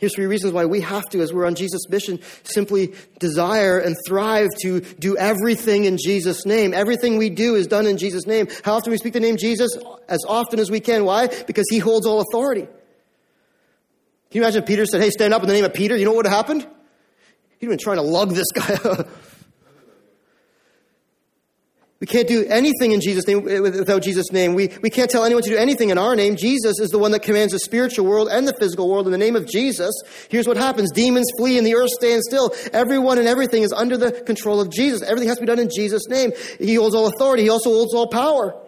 [0.00, 3.94] Here's three reasons why we have to, as we're on Jesus' mission, simply desire and
[4.06, 6.72] thrive to do everything in Jesus' name.
[6.72, 8.48] Everything we do is done in Jesus' name.
[8.64, 9.76] How often we speak the name Jesus?
[10.08, 11.04] As often as we can.
[11.04, 11.26] Why?
[11.46, 12.62] Because he holds all authority.
[12.62, 12.70] Can
[14.30, 15.94] you imagine if Peter said, Hey, stand up in the name of Peter?
[15.94, 16.66] You know what would have happened?
[17.58, 19.04] He'd been trying to lug this guy.
[22.00, 24.54] We can't do anything in Jesus' name without Jesus' name.
[24.54, 26.34] We, we can't tell anyone to do anything in our name.
[26.34, 29.18] Jesus is the one that commands the spiritual world and the physical world in the
[29.18, 29.92] name of Jesus.
[30.30, 30.90] Here's what happens.
[30.92, 32.54] Demons flee and the earth stands still.
[32.72, 35.02] Everyone and everything is under the control of Jesus.
[35.02, 36.32] Everything has to be done in Jesus' name.
[36.58, 37.42] He holds all authority.
[37.42, 38.58] He also holds all power.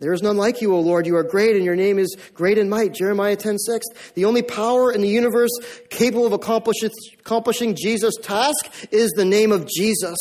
[0.00, 1.06] There is none like you, O Lord.
[1.06, 2.94] You are great, and your name is great in might.
[2.94, 3.86] Jeremiah 10 6.
[4.14, 5.50] The only power in the universe
[5.90, 10.18] capable of accomplishing Jesus' task is the name of Jesus.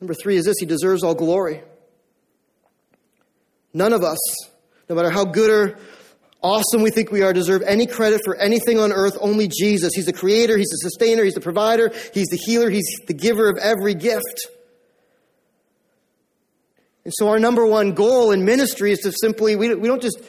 [0.00, 1.62] Number three is this He deserves all glory.
[3.72, 4.18] None of us
[4.90, 5.78] no matter how good or
[6.42, 9.92] awesome we think we are, deserve any credit for anything on earth, only Jesus.
[9.94, 13.48] He's the creator, He's the sustainer, He's the provider, He's the healer, He's the giver
[13.48, 14.48] of every gift.
[17.10, 20.22] And so, our number one goal in ministry is to simply, we, don't just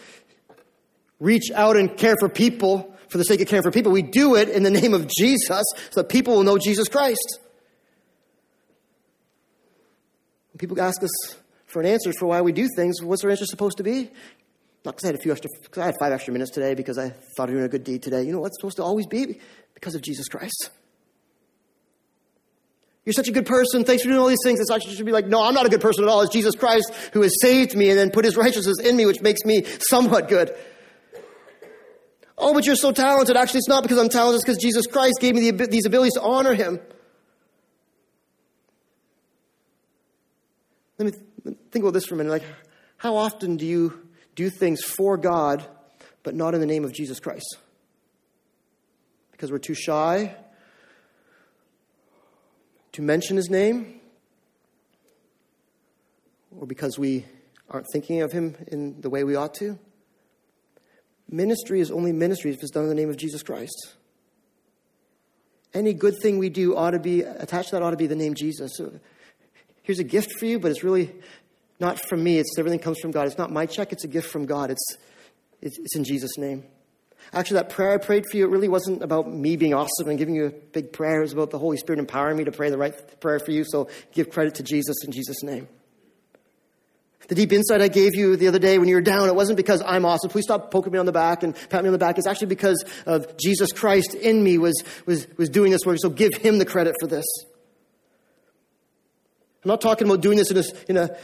[1.20, 3.92] reach out and care for people for the sake of caring for people.
[3.92, 7.38] We do it in the name of Jesus so that people will know Jesus Christ.
[10.54, 11.36] When people ask us
[11.68, 14.10] for an answer for why we do things, what's our answer supposed to be?
[14.84, 16.98] Not because I had a few extra, because I had five extra minutes today because
[16.98, 18.24] I thought of doing a good deed today.
[18.24, 19.40] You know what's supposed to always be?
[19.76, 20.72] Because of Jesus Christ.
[23.06, 23.84] You're such a good person.
[23.84, 24.60] Thanks for doing all these things.
[24.60, 26.22] It's actually should be like, no, I'm not a good person at all.
[26.22, 29.22] It's Jesus Christ who has saved me and then put his righteousness in me, which
[29.22, 30.56] makes me somewhat good.
[32.38, 33.38] Oh, but you're so talented.
[33.38, 34.36] Actually, it's not because I'm talented.
[34.36, 36.80] It's because Jesus Christ gave me the, these abilities to honor him.
[40.98, 42.30] Let me think about this for a minute.
[42.30, 42.46] Like,
[42.98, 45.66] how often do you do things for God,
[46.22, 47.58] but not in the name of Jesus Christ?
[49.32, 50.36] Because we're too shy
[52.94, 54.00] to mention his name?
[56.60, 57.26] Or because we
[57.70, 59.80] aren't thinking of him in the way we ought to?
[61.30, 63.96] Ministry is only ministry if it's done in the name of Jesus Christ.
[65.74, 68.16] Any good thing we do ought to be attached to that ought to be the
[68.16, 68.74] name Jesus.
[68.76, 69.00] So
[69.84, 71.12] here's a gift for you, but it's really
[71.80, 72.38] not from me.
[72.38, 73.28] It's everything comes from God.
[73.28, 74.72] It's not my check, it's a gift from God.
[74.72, 74.98] It's,
[75.62, 76.66] it's, it's in Jesus' name.
[77.34, 80.18] Actually, that prayer I prayed for you, it really wasn't about me being awesome and
[80.18, 81.20] giving you a big prayer.
[81.20, 83.64] It was about the Holy Spirit empowering me to pray the right prayer for you.
[83.64, 85.68] So give credit to Jesus in Jesus' name.
[87.28, 89.56] The deep insight I gave you the other day when you were down, it wasn't
[89.56, 90.30] because I'm awesome.
[90.30, 92.18] Please stop poking me on the back and pat me on the back.
[92.18, 96.00] It's actually because of Jesus Christ in me was, was, was doing this work.
[96.02, 97.26] So give him the credit for this.
[99.64, 101.18] I'm not talking about doing this in a, in a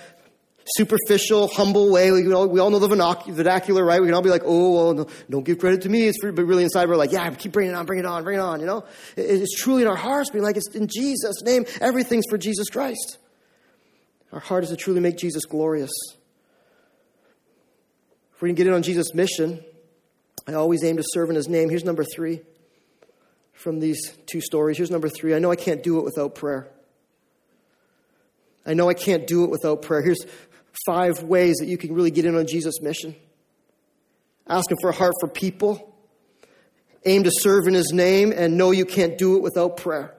[0.76, 2.12] superficial, humble way.
[2.12, 4.02] We all, we all know the vernacular, right?
[4.02, 6.04] We can all be like, oh, well, no, don't give credit to me.
[6.04, 8.38] It's but really inside we're like, yeah, keep bringing it on, bring it on, bring
[8.38, 8.86] it on, you know?
[9.16, 11.66] It's truly in our hearts being like, it's in Jesus' name.
[11.82, 13.18] Everything's for Jesus Christ.
[14.32, 15.92] Our heart is to truly make Jesus glorious.
[18.36, 19.64] If we can get in on Jesus' mission,
[20.48, 21.70] I always aim to serve in his name.
[21.70, 22.42] Here's number three
[23.54, 24.78] from these two stories.
[24.78, 25.34] Here's number three.
[25.34, 26.68] I know I can't do it without prayer.
[28.66, 30.02] I know I can't do it without prayer.
[30.02, 30.26] Here's
[30.86, 33.16] five ways that you can really get in on Jesus' mission.
[34.48, 35.96] Asking for a heart for people,
[37.06, 40.16] aim to serve in his name, and know you can't do it without prayer.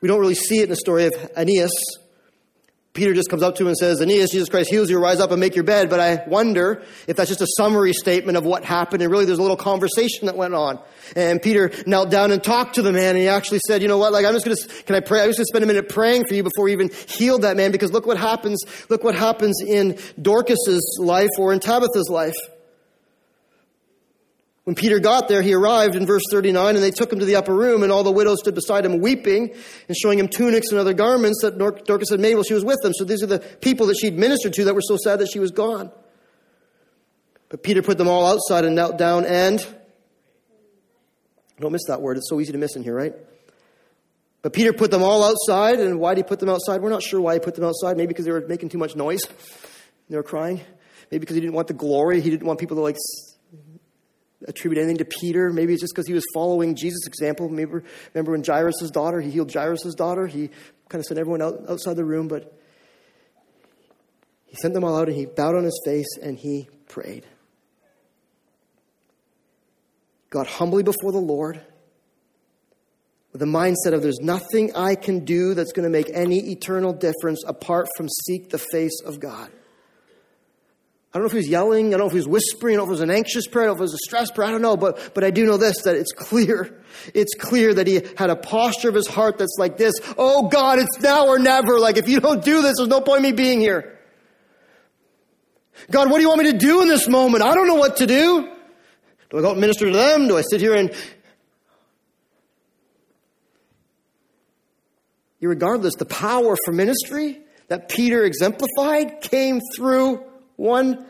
[0.00, 1.72] We don't really see it in the story of Aeneas.
[3.00, 5.30] Peter just comes up to him and says, Aeneas, Jesus Christ heals you, rise up
[5.30, 5.88] and make your bed.
[5.88, 9.00] But I wonder if that's just a summary statement of what happened.
[9.00, 10.78] And really, there's a little conversation that went on.
[11.16, 13.16] And Peter knelt down and talked to the man.
[13.16, 14.12] And he actually said, You know what?
[14.12, 15.22] Like, I'm just going to, can I pray?
[15.22, 17.56] I'm just going to spend a minute praying for you before he even healed that
[17.56, 17.72] man.
[17.72, 18.62] Because look what happens.
[18.90, 22.36] Look what happens in Dorcas's life or in Tabitha's life.
[24.70, 27.34] When Peter got there, he arrived in verse 39, and they took him to the
[27.34, 29.52] upper room, and all the widows stood beside him weeping
[29.88, 32.78] and showing him tunics and other garments that Dorcas had made while she was with
[32.80, 32.92] them.
[32.94, 35.40] So these are the people that she'd ministered to that were so sad that she
[35.40, 35.90] was gone.
[37.48, 39.58] But Peter put them all outside and knelt down and.
[41.58, 42.18] Don't miss that word.
[42.18, 43.14] It's so easy to miss in here, right?
[44.42, 46.80] But Peter put them all outside, and why did he put them outside?
[46.80, 47.96] We're not sure why he put them outside.
[47.96, 49.22] Maybe because they were making too much noise.
[50.08, 50.60] They were crying.
[51.10, 52.20] Maybe because he didn't want the glory.
[52.20, 52.98] He didn't want people to like
[54.48, 55.50] attribute anything to Peter.
[55.50, 57.48] Maybe it's just because he was following Jesus' example.
[57.48, 57.80] Maybe
[58.14, 60.26] remember when Jairus' daughter, he healed Jairus' daughter.
[60.26, 60.48] He
[60.88, 62.52] kind of sent everyone out, outside the room, but
[64.46, 67.26] he sent them all out and he bowed on his face and he prayed.
[70.30, 71.60] Got humbly before the Lord
[73.32, 76.92] with the mindset of there's nothing I can do that's going to make any eternal
[76.92, 79.50] difference apart from seek the face of God.
[81.12, 82.78] I don't know if he was yelling, I don't know if he was whispering, I
[82.78, 84.06] don't know if it was an anxious prayer, I don't know if it was a
[84.06, 86.80] stress prayer, I don't know, but, but I do know this, that it's clear.
[87.14, 90.78] It's clear that he had a posture of his heart that's like this, oh God,
[90.78, 93.32] it's now or never, like if you don't do this, there's no point in me
[93.32, 93.98] being here.
[95.90, 97.42] God, what do you want me to do in this moment?
[97.42, 98.48] I don't know what to do.
[99.30, 100.28] Do I go minister to them?
[100.28, 100.94] Do I sit here and
[105.40, 110.22] Regardless, the power for ministry that Peter exemplified came through
[110.60, 111.06] one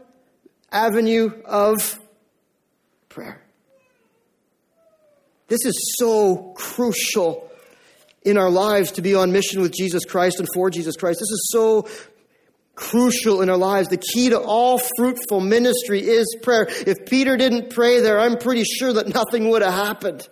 [0.70, 1.98] avenue of
[3.08, 3.42] prayer.
[5.48, 7.50] This is so crucial
[8.22, 11.18] in our lives to be on mission with Jesus Christ and for Jesus Christ.
[11.18, 11.88] This is so
[12.76, 13.88] crucial in our lives.
[13.88, 16.68] The key to all fruitful ministry is prayer.
[16.68, 20.28] If Peter didn't pray there, I'm pretty sure that nothing would have happened.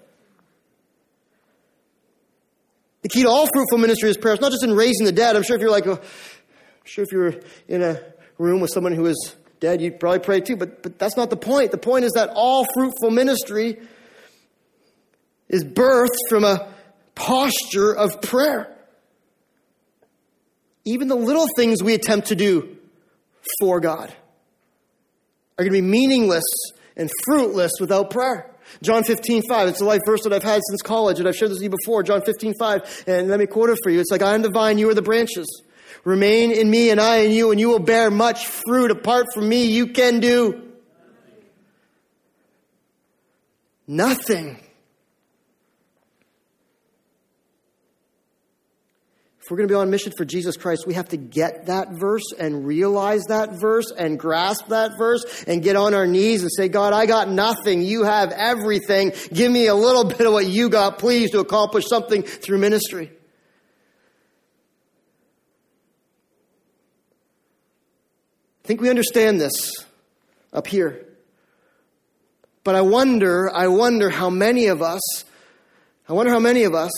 [3.02, 4.34] The key to all fruitful ministry is prayer.
[4.34, 5.34] It's not just in raising the dead.
[5.34, 7.34] I'm sure if you're like, a, I'm sure if you're
[7.66, 8.00] in a
[8.38, 10.56] room with someone who is dead, you'd probably pray too.
[10.56, 11.70] But, but that's not the point.
[11.70, 13.78] The point is that all fruitful ministry
[15.48, 16.72] is birthed from a
[17.14, 18.74] posture of prayer.
[20.84, 22.76] Even the little things we attempt to do
[23.60, 24.12] for God
[25.58, 26.44] are going to be meaningless
[26.96, 28.50] and fruitless without prayer.
[28.82, 29.68] John 15, 5.
[29.68, 31.70] It's the life verse that I've had since college, and I've shared this with you
[31.70, 32.02] before.
[32.02, 33.04] John 15, 5.
[33.06, 33.98] And let me quote it for you.
[34.00, 35.62] It's like, I am the vine, you are the branches.
[36.04, 38.90] Remain in me, and I in you, and you will bear much fruit.
[38.90, 40.62] Apart from me, you can do
[43.86, 44.58] nothing.
[49.48, 51.88] If we're going to be on mission for Jesus Christ, we have to get that
[51.98, 56.50] verse and realize that verse and grasp that verse and get on our knees and
[56.54, 57.80] say, God, I got nothing.
[57.80, 59.12] You have everything.
[59.32, 63.10] Give me a little bit of what you got, please, to accomplish something through ministry.
[68.68, 69.82] Think we understand this
[70.52, 71.06] up here.
[72.64, 75.00] But I wonder, I wonder how many of us,
[76.06, 76.92] I wonder how many of us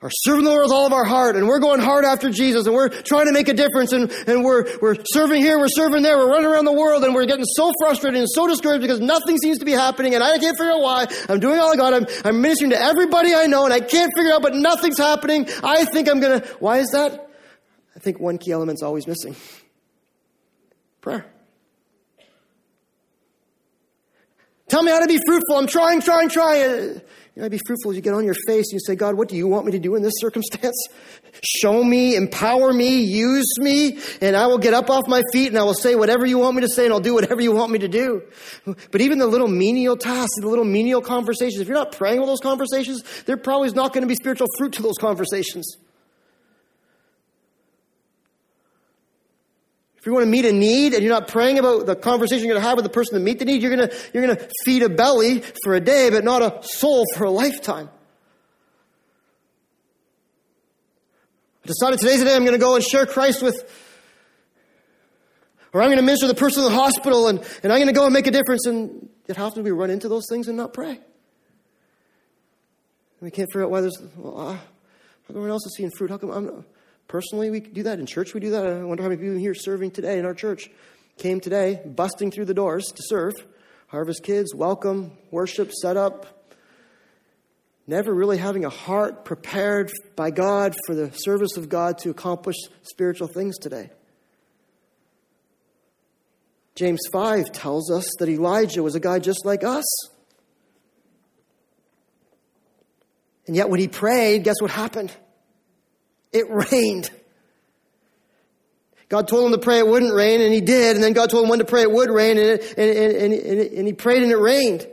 [0.00, 2.66] are serving the Lord with all of our heart, and we're going hard after Jesus,
[2.66, 6.04] and we're trying to make a difference, and, and we're, we're serving here, we're serving
[6.04, 9.00] there, we're running around the world, and we're getting so frustrated and so discouraged because
[9.00, 11.06] nothing seems to be happening, and I can't figure out why.
[11.28, 11.94] I'm doing all I got.
[11.94, 15.48] I'm, I'm ministering to everybody I know, and I can't figure out, but nothing's happening.
[15.64, 16.46] I think I'm gonna.
[16.60, 17.28] Why is that?
[17.96, 19.34] I think one key element's always missing
[21.00, 21.26] prayer.
[24.68, 25.56] Tell me how to be fruitful.
[25.56, 27.00] I'm trying, trying, trying.
[27.34, 29.36] You know, be fruitful you get on your face and you say, God, what do
[29.36, 30.76] you want me to do in this circumstance?
[31.42, 35.58] Show me, empower me, use me, and I will get up off my feet and
[35.58, 37.72] I will say whatever you want me to say and I'll do whatever you want
[37.72, 38.22] me to do.
[38.90, 42.28] But even the little menial tasks, the little menial conversations, if you're not praying with
[42.28, 45.76] those conversations, there probably is not going to be spiritual fruit to those conversations.
[50.00, 52.54] If you want to meet a need and you're not praying about the conversation you're
[52.54, 54.34] going to have with the person to meet the need, you're going to, you're going
[54.34, 57.90] to feed a belly for a day, but not a soul for a lifetime.
[61.62, 63.62] I decided today's the day I'm going to go and share Christ with,
[65.74, 67.88] or I'm going to minister to the person in the hospital and, and I'm going
[67.88, 68.64] to go and make a difference.
[68.64, 70.92] And yet, how often do we run into those things and not pray?
[70.92, 71.00] And
[73.20, 74.58] we can't figure out why there's, well, uh, how
[75.26, 76.08] come everyone else is seeing fruit?
[76.08, 76.64] How come I'm not?
[77.10, 77.98] Personally, we do that.
[77.98, 78.64] In church, we do that.
[78.64, 80.70] I wonder how many people here serving today in our church
[81.18, 83.34] came today, busting through the doors to serve.
[83.88, 86.46] Harvest kids, welcome, worship, set up.
[87.88, 92.54] Never really having a heart prepared by God for the service of God to accomplish
[92.82, 93.90] spiritual things today.
[96.76, 99.84] James 5 tells us that Elijah was a guy just like us.
[103.48, 105.12] And yet, when he prayed, guess what happened?
[106.32, 107.10] It rained.
[109.08, 110.94] God told him to pray it wouldn't rain, and he did.
[110.94, 113.32] And then God told him when to pray it would rain, and, it, and, and,
[113.32, 114.86] and, and he prayed and it rained.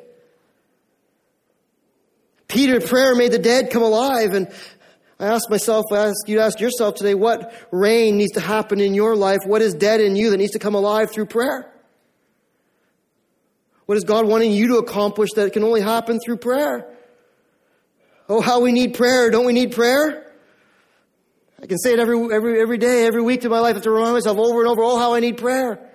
[2.47, 4.34] Peter's prayer made the dead come alive.
[4.34, 4.47] And
[5.19, 8.80] I ask myself, I ask you to ask yourself today, what rain needs to happen
[8.80, 9.39] in your life?
[9.45, 11.71] What is dead in you that needs to come alive through prayer?
[13.86, 16.91] What is God wanting you to accomplish that can only happen through prayer?
[18.28, 19.30] Oh, how we need prayer.
[19.30, 20.26] Don't we need prayer?
[21.62, 23.72] I can say it every, every, every day, every week to my life.
[23.72, 25.91] I have to remind myself over and over, oh, how I need prayer.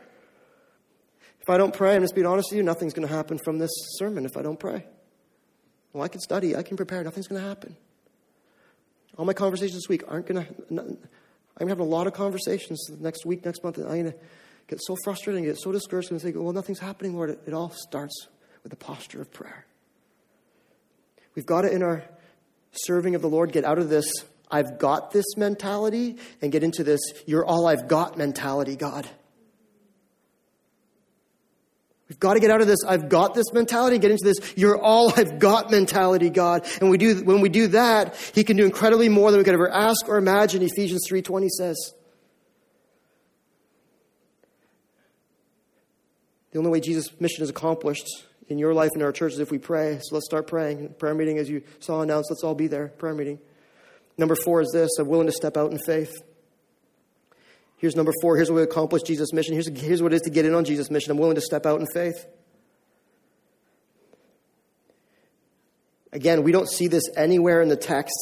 [1.40, 3.58] If I don't pray, I'm just being honest with you, nothing's going to happen from
[3.58, 4.84] this sermon if I don't pray.
[5.92, 7.76] Well, I can study, I can prepare, nothing's going to happen.
[9.16, 10.98] All my conversations this week aren't going to, I'm going
[11.60, 14.14] to have a lot of conversations next week, next month, I'm going to
[14.68, 17.38] get so frustrated and get so discouraged and say, well, nothing's happening, Lord.
[17.46, 18.28] It all starts
[18.62, 19.66] with the posture of prayer.
[21.34, 22.04] We've got to, in our
[22.72, 24.06] serving of the Lord, get out of this
[24.52, 29.08] I've got this mentality and get into this, you're all I've got mentality, God.
[32.10, 34.78] We've got to get out of this, I've got this mentality, get into this, you're
[34.78, 36.66] all I've got mentality, God.
[36.82, 39.54] And we do, when we do that, He can do incredibly more than we could
[39.54, 41.94] ever ask or imagine, Ephesians 3.20 says.
[46.50, 48.06] The only way Jesus' mission is accomplished
[48.48, 49.98] in your life and our church is if we pray.
[50.02, 50.96] So let's start praying.
[50.98, 52.88] Prayer meeting, as you saw announced, let's all be there.
[52.88, 53.38] Prayer meeting.
[54.18, 56.12] Number four is this I'm willing to step out in faith.
[57.78, 58.36] Here's number four.
[58.36, 59.54] Here's what we accomplish Jesus' mission.
[59.54, 61.10] Here's, here's what it is to get in on Jesus' mission.
[61.10, 62.26] I'm willing to step out in faith.
[66.12, 68.14] Again, we don't see this anywhere in the text,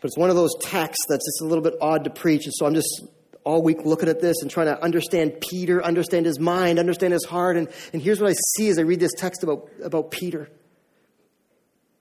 [0.00, 2.44] but it's one of those texts that's just a little bit odd to preach.
[2.44, 3.04] And so I'm just
[3.44, 7.24] all week looking at this and trying to understand Peter, understand his mind, understand his
[7.24, 7.56] heart.
[7.56, 10.50] And, and here's what I see as I read this text about, about Peter.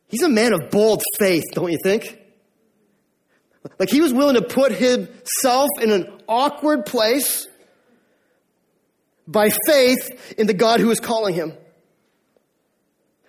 [0.10, 2.20] He's a man of bold faith, don't you think?
[3.78, 7.48] Like he was willing to put himself in an awkward place
[9.28, 11.54] by faith in the God who is calling him.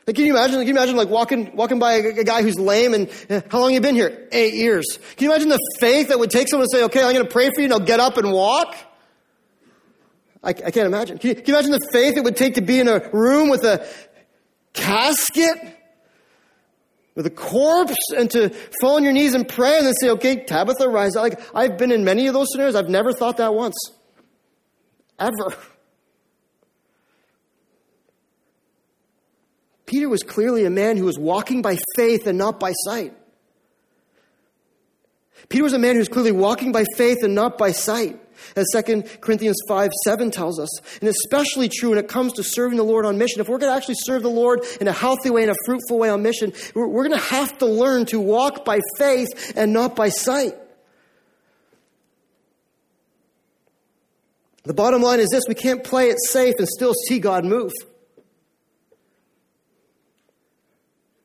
[0.07, 0.57] Like, can you imagine?
[0.59, 3.61] Can you imagine like walking walking by a, a guy who's lame and uh, how
[3.61, 4.29] long you been here?
[4.33, 4.99] Eight years.
[5.17, 7.31] Can you imagine the faith that would take someone to say, "Okay, I'm going to
[7.31, 8.75] pray for you," and I'll get up and walk?
[10.43, 11.19] I, I can't imagine.
[11.19, 13.51] Can you, can you imagine the faith it would take to be in a room
[13.51, 13.87] with a
[14.73, 15.77] casket,
[17.15, 18.51] with a corpse, and to
[18.81, 21.93] fall on your knees and pray, and then say, "Okay, Tabitha, rise." Like I've been
[21.93, 22.75] in many of those scenarios.
[22.75, 23.77] I've never thought that once,
[25.19, 25.55] ever.
[29.87, 33.13] Peter was clearly a man who was walking by faith and not by sight.
[35.49, 38.21] Peter was a man who was clearly walking by faith and not by sight,
[38.57, 40.69] as 2 Corinthians 5 7 tells us.
[41.01, 43.41] And especially true when it comes to serving the Lord on mission.
[43.41, 45.99] If we're going to actually serve the Lord in a healthy way, in a fruitful
[45.99, 49.73] way on mission, we're, we're going to have to learn to walk by faith and
[49.73, 50.55] not by sight.
[54.65, 57.73] The bottom line is this we can't play it safe and still see God move.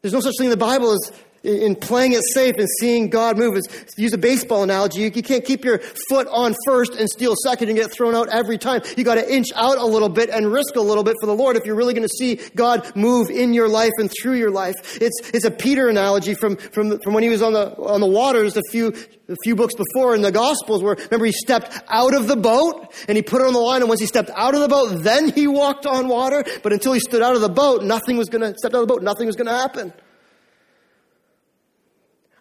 [0.02, 1.12] There's no such thing in the Bible as
[1.46, 3.56] in playing it safe and seeing God move.
[3.56, 5.02] It's, use a baseball analogy.
[5.02, 5.80] You, you, can't keep your
[6.10, 8.82] foot on first and steal second and get thrown out every time.
[8.98, 11.36] You got to inch out a little bit and risk a little bit for the
[11.36, 14.52] Lord if you're really going to see God move in your life and through your
[14.52, 14.76] life.
[15.02, 18.08] It's, it's a Peter analogy from, from, from when he was on the, on the
[18.08, 18.94] waters a few,
[19.30, 22.94] a few books before in the Gospels where, remember, he stepped out of the boat
[23.08, 23.82] and he put it on the line.
[23.82, 26.44] And once he stepped out of the boat, then he walked on water.
[26.64, 28.88] But until he stood out of the boat, nothing was going to, stepped out of
[28.88, 29.94] the boat, nothing was going to happen.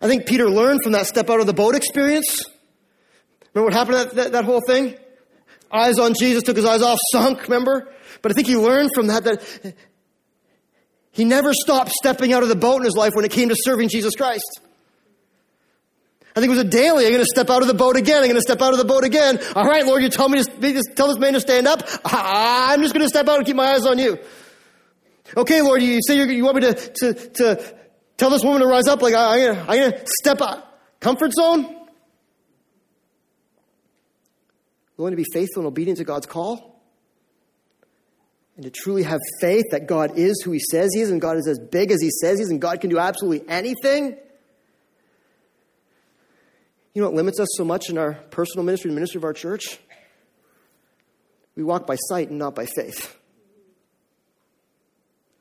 [0.04, 2.44] I think Peter learned from that step out of the boat experience.
[3.54, 4.96] Remember what happened that, that, that whole thing?
[5.72, 7.90] Eyes on Jesus, took his eyes off, sunk, remember?
[8.20, 9.74] But I think he learned from that that
[11.10, 13.56] he never stopped stepping out of the boat in his life when it came to
[13.58, 14.60] serving Jesus Christ.
[16.36, 17.06] I think it was a daily.
[17.06, 18.18] I'm going to step out of the boat again.
[18.18, 19.40] I'm going to step out of the boat again.
[19.56, 21.80] All right, Lord, you tell me to tell this man to stand up.
[22.04, 24.18] I'm just going to step out and keep my eyes on you.
[25.34, 27.74] Okay, Lord, you say you want me to, to, to
[28.24, 30.66] Tell this woman to rise up like I, am going to step out.
[30.98, 31.76] Comfort zone?
[34.96, 36.82] Willing to be faithful and obedient to God's call?
[38.56, 41.36] And to truly have faith that God is who He says He is, and God
[41.36, 44.16] is as big as He says He is, and God can do absolutely anything?
[46.94, 49.34] You know what limits us so much in our personal ministry, the ministry of our
[49.34, 49.78] church?
[51.56, 53.18] We walk by sight and not by faith.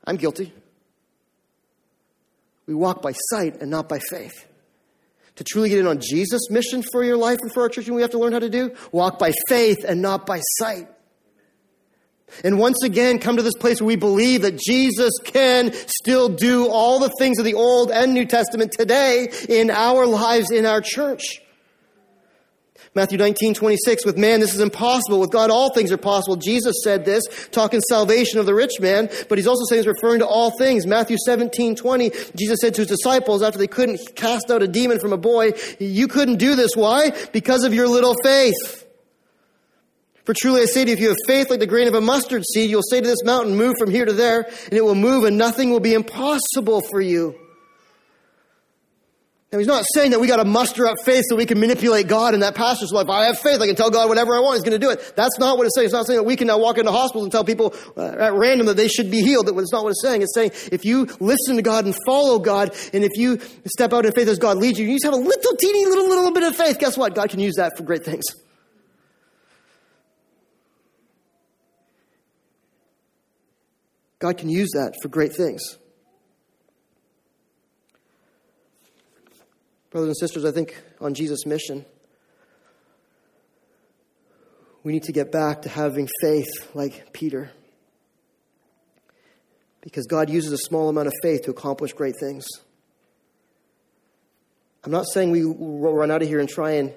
[0.04, 0.52] I'm guilty.
[2.66, 4.46] We walk by sight and not by faith.
[5.36, 7.96] To truly get in on Jesus' mission for your life and for our church, and
[7.96, 10.88] we have to learn how to do walk by faith and not by sight.
[12.42, 16.68] And once again, come to this place where we believe that Jesus can still do
[16.68, 20.80] all the things of the Old and New Testament today in our lives, in our
[20.80, 21.40] church.
[22.94, 25.18] Matthew 19, 26, with man this is impossible.
[25.18, 26.36] With God all things are possible.
[26.36, 30.20] Jesus said this, talking salvation of the rich man, but he's also saying he's referring
[30.20, 30.86] to all things.
[30.86, 35.00] Matthew 17, 20, Jesus said to his disciples after they couldn't cast out a demon
[35.00, 36.76] from a boy, you couldn't do this.
[36.76, 37.10] Why?
[37.32, 38.86] Because of your little faith.
[40.24, 42.00] For truly I say to you, if you have faith like the grain of a
[42.00, 44.94] mustard seed, you'll say to this mountain, move from here to there, and it will
[44.94, 47.38] move and nothing will be impossible for you.
[49.54, 52.08] Now, he's not saying that we got to muster up faith so we can manipulate
[52.08, 53.08] God in that pastor's life.
[53.08, 53.60] I have faith.
[53.60, 54.56] I can tell God whatever I want.
[54.56, 55.12] He's going to do it.
[55.14, 55.84] That's not what it's saying.
[55.84, 58.34] It's not saying that we can now walk into hospitals and tell people uh, at
[58.34, 59.46] random that they should be healed.
[59.46, 60.22] That's not what it's saying.
[60.22, 64.04] It's saying if you listen to God and follow God, and if you step out
[64.04, 66.42] in faith as God leads you, you just have a little teeny little, little bit
[66.42, 66.80] of faith.
[66.80, 67.14] Guess what?
[67.14, 68.24] God can use that for great things.
[74.18, 75.78] God can use that for great things.
[79.94, 81.84] Brothers and sisters, I think on Jesus' mission,
[84.82, 87.52] we need to get back to having faith like Peter.
[89.82, 92.44] Because God uses a small amount of faith to accomplish great things.
[94.82, 96.92] I'm not saying we will run out of here and try and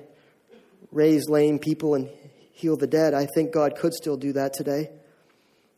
[0.91, 2.09] raise lame people and
[2.51, 3.13] heal the dead.
[3.13, 4.89] I think God could still do that today.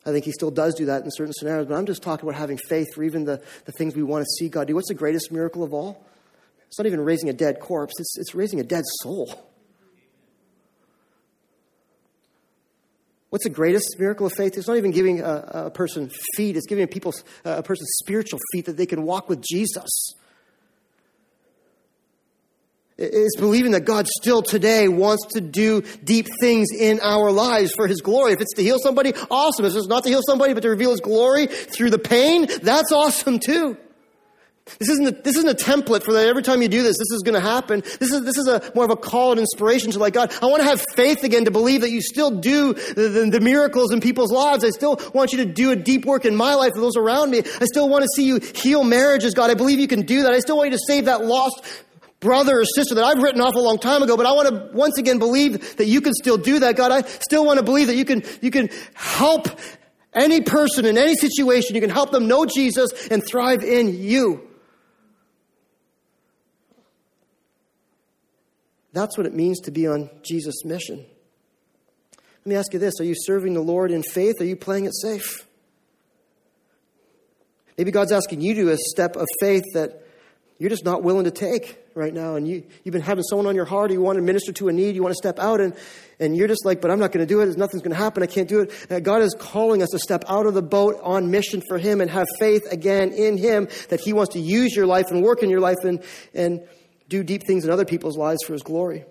[0.05, 2.39] I think He still does do that in certain scenarios, but I'm just talking about
[2.39, 4.75] having faith for even the, the things we want to see God do.
[4.75, 6.05] What's the greatest miracle of all?
[6.69, 9.33] It's not even raising a dead corpse, it's, it's raising a dead soul.
[13.31, 14.57] What's the greatest miracle of faith?
[14.57, 17.13] It's not even giving a, a person feet, it's giving people
[17.45, 20.13] uh, a person spiritual feet that they can walk with Jesus.
[23.01, 27.87] It's believing that God still today wants to do deep things in our lives for
[27.87, 28.33] His glory.
[28.33, 29.63] If it's to heal somebody, awesome.
[29.65, 32.91] If it's not to heal somebody, but to reveal His glory through the pain, that's
[32.91, 33.77] awesome too.
[34.77, 37.11] This isn't a, this isn't a template for that every time you do this, this
[37.11, 37.81] is going to happen.
[37.99, 40.45] This is, this is a more of a call and inspiration to like, God, I
[40.45, 43.91] want to have faith again to believe that you still do the, the, the miracles
[43.91, 44.63] in people's lives.
[44.63, 47.31] I still want you to do a deep work in my life and those around
[47.31, 47.39] me.
[47.39, 49.49] I still want to see you heal marriages, God.
[49.49, 50.33] I believe you can do that.
[50.33, 51.61] I still want you to save that lost
[52.19, 54.69] brother or sister that I've written off a long time ago, but I want to
[54.75, 56.91] once again believe that you can still do that, God.
[56.91, 59.47] I still want to believe that you can, you can help
[60.13, 61.75] any person in any situation.
[61.75, 64.48] You can help them know Jesus and thrive in you.
[68.93, 71.05] That's what it means to be on Jesus' mission.
[72.17, 74.35] Let me ask you this Are you serving the Lord in faith?
[74.39, 75.45] Are you playing it safe?
[77.77, 80.05] Maybe God's asking you to a step of faith that
[80.57, 82.35] you're just not willing to take right now.
[82.35, 84.67] And you, you've been having someone on your heart, or you want to minister to
[84.67, 85.73] a need, you want to step out, and,
[86.19, 87.57] and you're just like, but I'm not going to do it.
[87.57, 88.21] Nothing's going to happen.
[88.21, 88.73] I can't do it.
[88.89, 92.01] And God is calling us to step out of the boat on mission for Him
[92.01, 95.43] and have faith again in Him that He wants to use your life and work
[95.43, 96.67] in your life and, and
[97.09, 99.03] do deep things in other people's lives for His glory.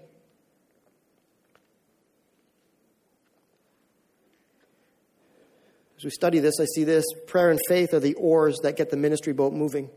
[5.98, 8.90] As we study this, I see this prayer and faith are the oars that get
[8.90, 9.90] the ministry boat moving.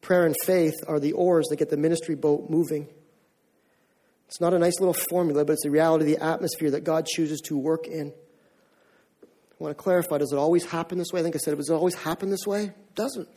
[0.00, 2.86] Prayer and faith are the oars that get the ministry boat moving.
[4.28, 7.06] It's not a nice little formula, but it's the reality of the atmosphere that God
[7.06, 8.12] chooses to work in.
[9.22, 11.20] I want to clarify does it always happen this way?
[11.20, 12.64] I think I said, does it always happen this way?
[12.66, 13.28] It doesn't.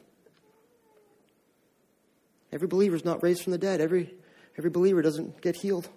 [2.51, 3.81] Every believer is not raised from the dead.
[3.81, 4.13] Every,
[4.57, 5.87] every believer doesn't get healed.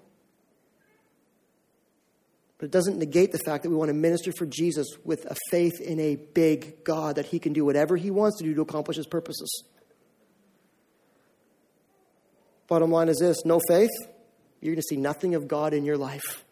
[2.58, 5.36] But it doesn't negate the fact that we want to minister for Jesus with a
[5.50, 8.62] faith in a big God that He can do whatever He wants to do to
[8.62, 9.64] accomplish His purposes.
[12.68, 13.90] Bottom line is this no faith,
[14.60, 16.44] you're going to see nothing of God in your life.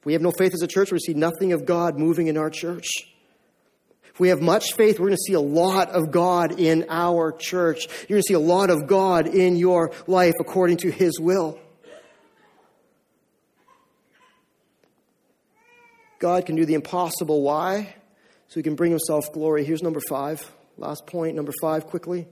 [0.00, 2.36] If we have no faith as a church, we see nothing of God moving in
[2.36, 2.88] our church.
[4.14, 7.32] If we have much faith, we're going to see a lot of God in our
[7.32, 7.88] church.
[8.08, 11.58] You're going to see a lot of God in your life according to His will.
[16.20, 17.42] God can do the impossible.
[17.42, 17.96] Why?
[18.46, 19.64] So He can bring Himself glory.
[19.64, 20.48] Here's number five.
[20.78, 22.28] Last point, number five, quickly.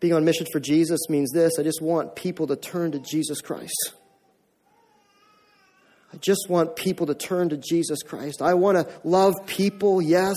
[0.00, 3.40] Being on mission for Jesus means this I just want people to turn to Jesus
[3.40, 3.92] Christ.
[6.12, 8.42] I just want people to turn to Jesus Christ.
[8.42, 10.36] I want to love people, yes.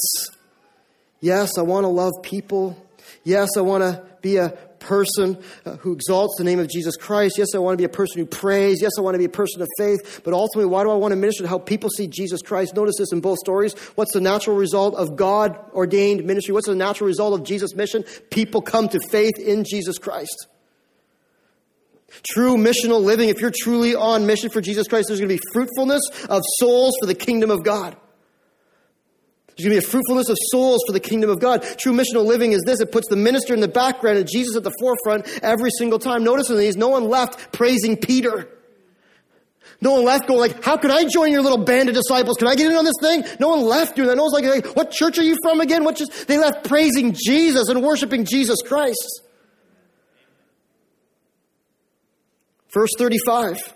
[1.20, 2.78] Yes, I want to love people.
[3.24, 4.50] Yes, I want to be a
[4.80, 7.38] person uh, who exalts the name of Jesus Christ.
[7.38, 8.82] Yes, I want to be a person who prays.
[8.82, 10.22] Yes, I want to be a person of faith.
[10.24, 12.76] But ultimately, why do I want to minister to help people see Jesus Christ?
[12.76, 13.74] Notice this in both stories.
[13.96, 16.54] What's the natural result of God ordained ministry?
[16.54, 18.04] What's the natural result of Jesus' mission?
[18.30, 20.48] People come to faith in Jesus Christ.
[22.24, 25.42] True missional living, if you're truly on mission for Jesus Christ, there's going to be
[25.54, 27.96] fruitfulness of souls for the kingdom of God.
[29.56, 31.64] There's going to be a fruitfulness of souls for the kingdom of God.
[31.80, 32.82] True missional living is this.
[32.82, 36.24] It puts the minister in the background and Jesus at the forefront every single time.
[36.24, 38.50] Notice in these, no one left praising Peter.
[39.82, 42.38] No one left going like, how can I join your little band of disciples?
[42.38, 43.24] Can I get in on this thing?
[43.40, 44.16] No one left doing that.
[44.16, 45.84] No one's like, what church are you from again?
[45.84, 49.22] What just, they left praising Jesus and worshiping Jesus Christ.
[52.76, 53.74] Verse 35.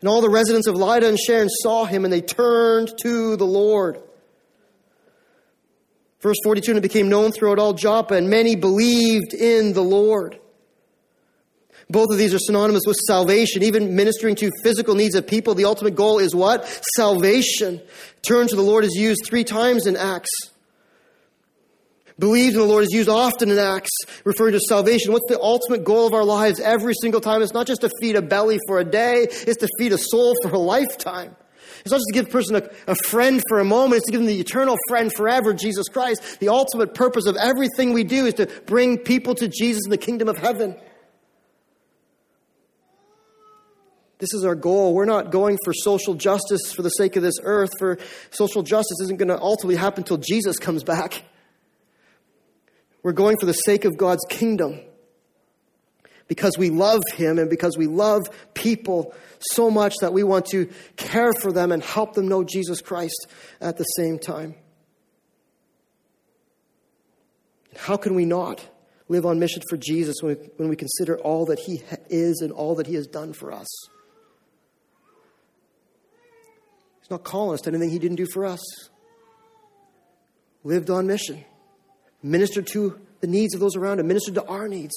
[0.00, 3.46] And all the residents of Lydda and Sharon saw him and they turned to the
[3.46, 3.98] Lord.
[6.20, 10.38] Verse 42 And it became known throughout all Joppa, and many believed in the Lord.
[11.88, 15.54] Both of these are synonymous with salvation, even ministering to physical needs of people.
[15.54, 16.66] The ultimate goal is what?
[16.94, 17.80] Salvation.
[18.20, 20.30] Turn to the Lord is used three times in Acts.
[22.18, 23.90] Believed in the Lord is used often in Acts,
[24.24, 25.12] referring to salvation.
[25.12, 27.42] What's the ultimate goal of our lives every single time?
[27.42, 30.34] It's not just to feed a belly for a day, it's to feed a soul
[30.42, 31.34] for a lifetime.
[31.80, 34.12] It's not just to give a person a, a friend for a moment, it's to
[34.12, 36.38] give them the eternal friend forever, Jesus Christ.
[36.38, 39.98] The ultimate purpose of everything we do is to bring people to Jesus in the
[39.98, 40.76] kingdom of heaven.
[44.18, 44.94] This is our goal.
[44.94, 47.98] We're not going for social justice for the sake of this earth, for
[48.30, 51.24] social justice isn't going to ultimately happen until Jesus comes back.
[53.04, 54.80] We're going for the sake of God's kingdom
[56.26, 58.22] because we love Him and because we love
[58.54, 62.80] people so much that we want to care for them and help them know Jesus
[62.80, 63.26] Christ
[63.60, 64.54] at the same time.
[67.76, 68.66] How can we not
[69.08, 72.52] live on mission for Jesus when we, when we consider all that He is and
[72.52, 73.68] all that He has done for us?
[77.02, 78.62] He's not calling us to anything He didn't do for us.
[80.62, 81.44] Lived on mission
[82.24, 84.94] ministered to the needs of those around him, ministered to our needs,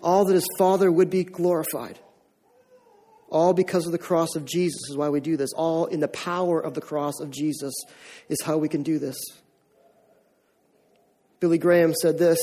[0.00, 1.98] all that his Father would be glorified.
[3.28, 5.52] All because of the cross of Jesus is why we do this.
[5.52, 7.74] All in the power of the cross of Jesus
[8.28, 9.16] is how we can do this.
[11.40, 12.38] Billy Graham said this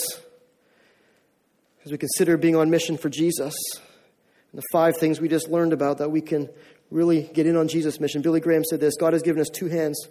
[1.84, 3.56] as we consider being on mission for Jesus.
[4.52, 6.50] And the five things we just learned about that we can
[6.92, 8.22] really get in on Jesus' mission.
[8.22, 10.08] Billy Graham said this God has given us two hands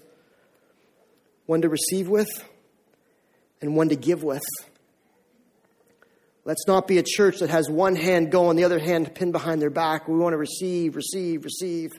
[1.46, 2.28] one to receive with
[3.64, 4.42] and one to give with.
[6.44, 9.62] Let's not be a church that has one hand going, the other hand pinned behind
[9.62, 10.06] their back.
[10.06, 11.92] We want to receive, receive, receive.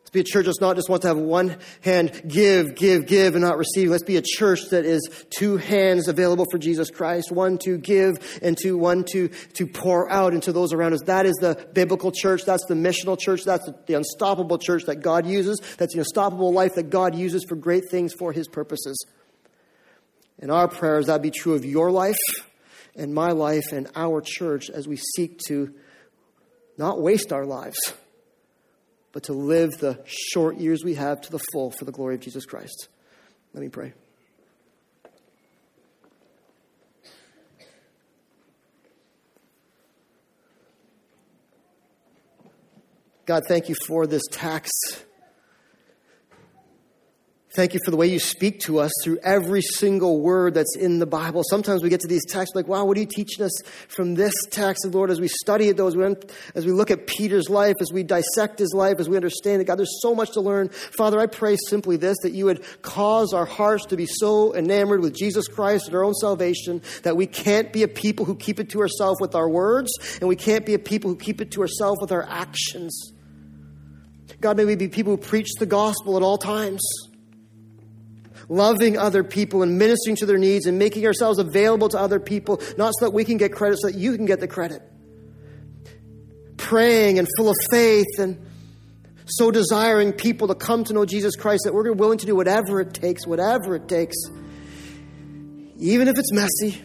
[0.00, 3.34] Let's be a church that's not just want to have one hand give, give, give,
[3.34, 3.90] and not receive.
[3.90, 5.00] Let's be a church that is
[5.36, 10.10] two hands available for Jesus Christ, one to give and two, one to, to pour
[10.10, 11.00] out into those around us.
[11.06, 12.42] That is the biblical church.
[12.44, 13.42] That's the missional church.
[13.44, 15.60] That's the, the unstoppable church that God uses.
[15.76, 19.04] That's the unstoppable life that God uses for great things for his purposes.
[20.40, 22.16] And our prayer is that be true of your life
[22.96, 25.74] and my life and our church as we seek to
[26.78, 27.78] not waste our lives,
[29.12, 32.20] but to live the short years we have to the full for the glory of
[32.20, 32.88] Jesus Christ.
[33.52, 33.92] Let me pray.
[43.26, 45.04] God, thank you for this text.
[47.52, 51.00] Thank you for the way you speak to us through every single word that's in
[51.00, 51.42] the Bible.
[51.50, 54.32] Sometimes we get to these texts like, wow, what are you teaching us from this
[54.52, 54.84] text?
[54.84, 56.04] And Lord, as we study it, though, as we,
[56.54, 59.64] as we look at Peter's life, as we dissect his life, as we understand it,
[59.64, 60.68] God, there's so much to learn.
[60.68, 65.00] Father, I pray simply this, that you would cause our hearts to be so enamored
[65.00, 68.60] with Jesus Christ and our own salvation that we can't be a people who keep
[68.60, 69.90] it to ourselves with our words,
[70.20, 73.12] and we can't be a people who keep it to ourselves with our actions.
[74.40, 76.80] God, may we be people who preach the gospel at all times
[78.50, 82.60] loving other people and ministering to their needs and making ourselves available to other people,
[82.76, 84.82] not so that we can get credit, so that you can get the credit.
[86.56, 88.44] Praying and full of faith and
[89.24, 92.80] so desiring people to come to know Jesus Christ that we're willing to do whatever
[92.80, 94.16] it takes, whatever it takes,
[95.78, 96.82] even if it's messy,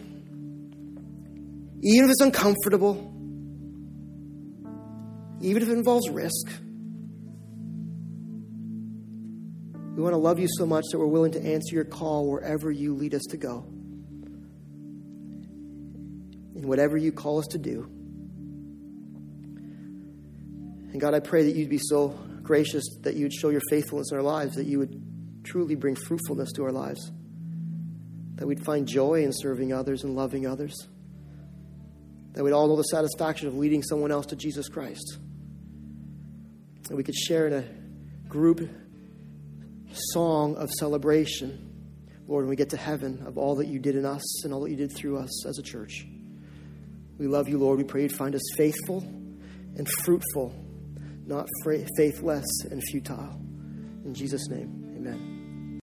[1.82, 3.12] even if it's uncomfortable,
[5.42, 6.48] even if it involves risk.
[9.96, 12.70] We want to love you so much that we're willing to answer your call wherever
[12.70, 13.66] you lead us to go.
[16.54, 17.84] In whatever you call us to do.
[20.92, 22.10] And God, I pray that you'd be so
[22.44, 25.02] gracious that you'd show your faithfulness in our lives, that you would
[25.46, 27.10] truly bring fruitfulness to our lives,
[28.36, 30.90] that we'd find joy in serving others and loving others,
[32.34, 35.20] that we'd all know the satisfaction of leading someone else to Jesus Christ,
[36.90, 37.64] and we could share in a
[38.30, 38.70] group
[40.14, 41.72] song of celebration,
[42.28, 44.62] Lord, when we get to heaven, of all that you did in us and all
[44.62, 46.06] that you did through us as a church.
[47.18, 47.78] We love you, Lord.
[47.78, 49.00] We pray you'd find us faithful
[49.78, 50.54] and fruitful,
[51.26, 51.48] not
[51.98, 53.40] faithless and futile.
[54.06, 55.35] In Jesus' name, amen.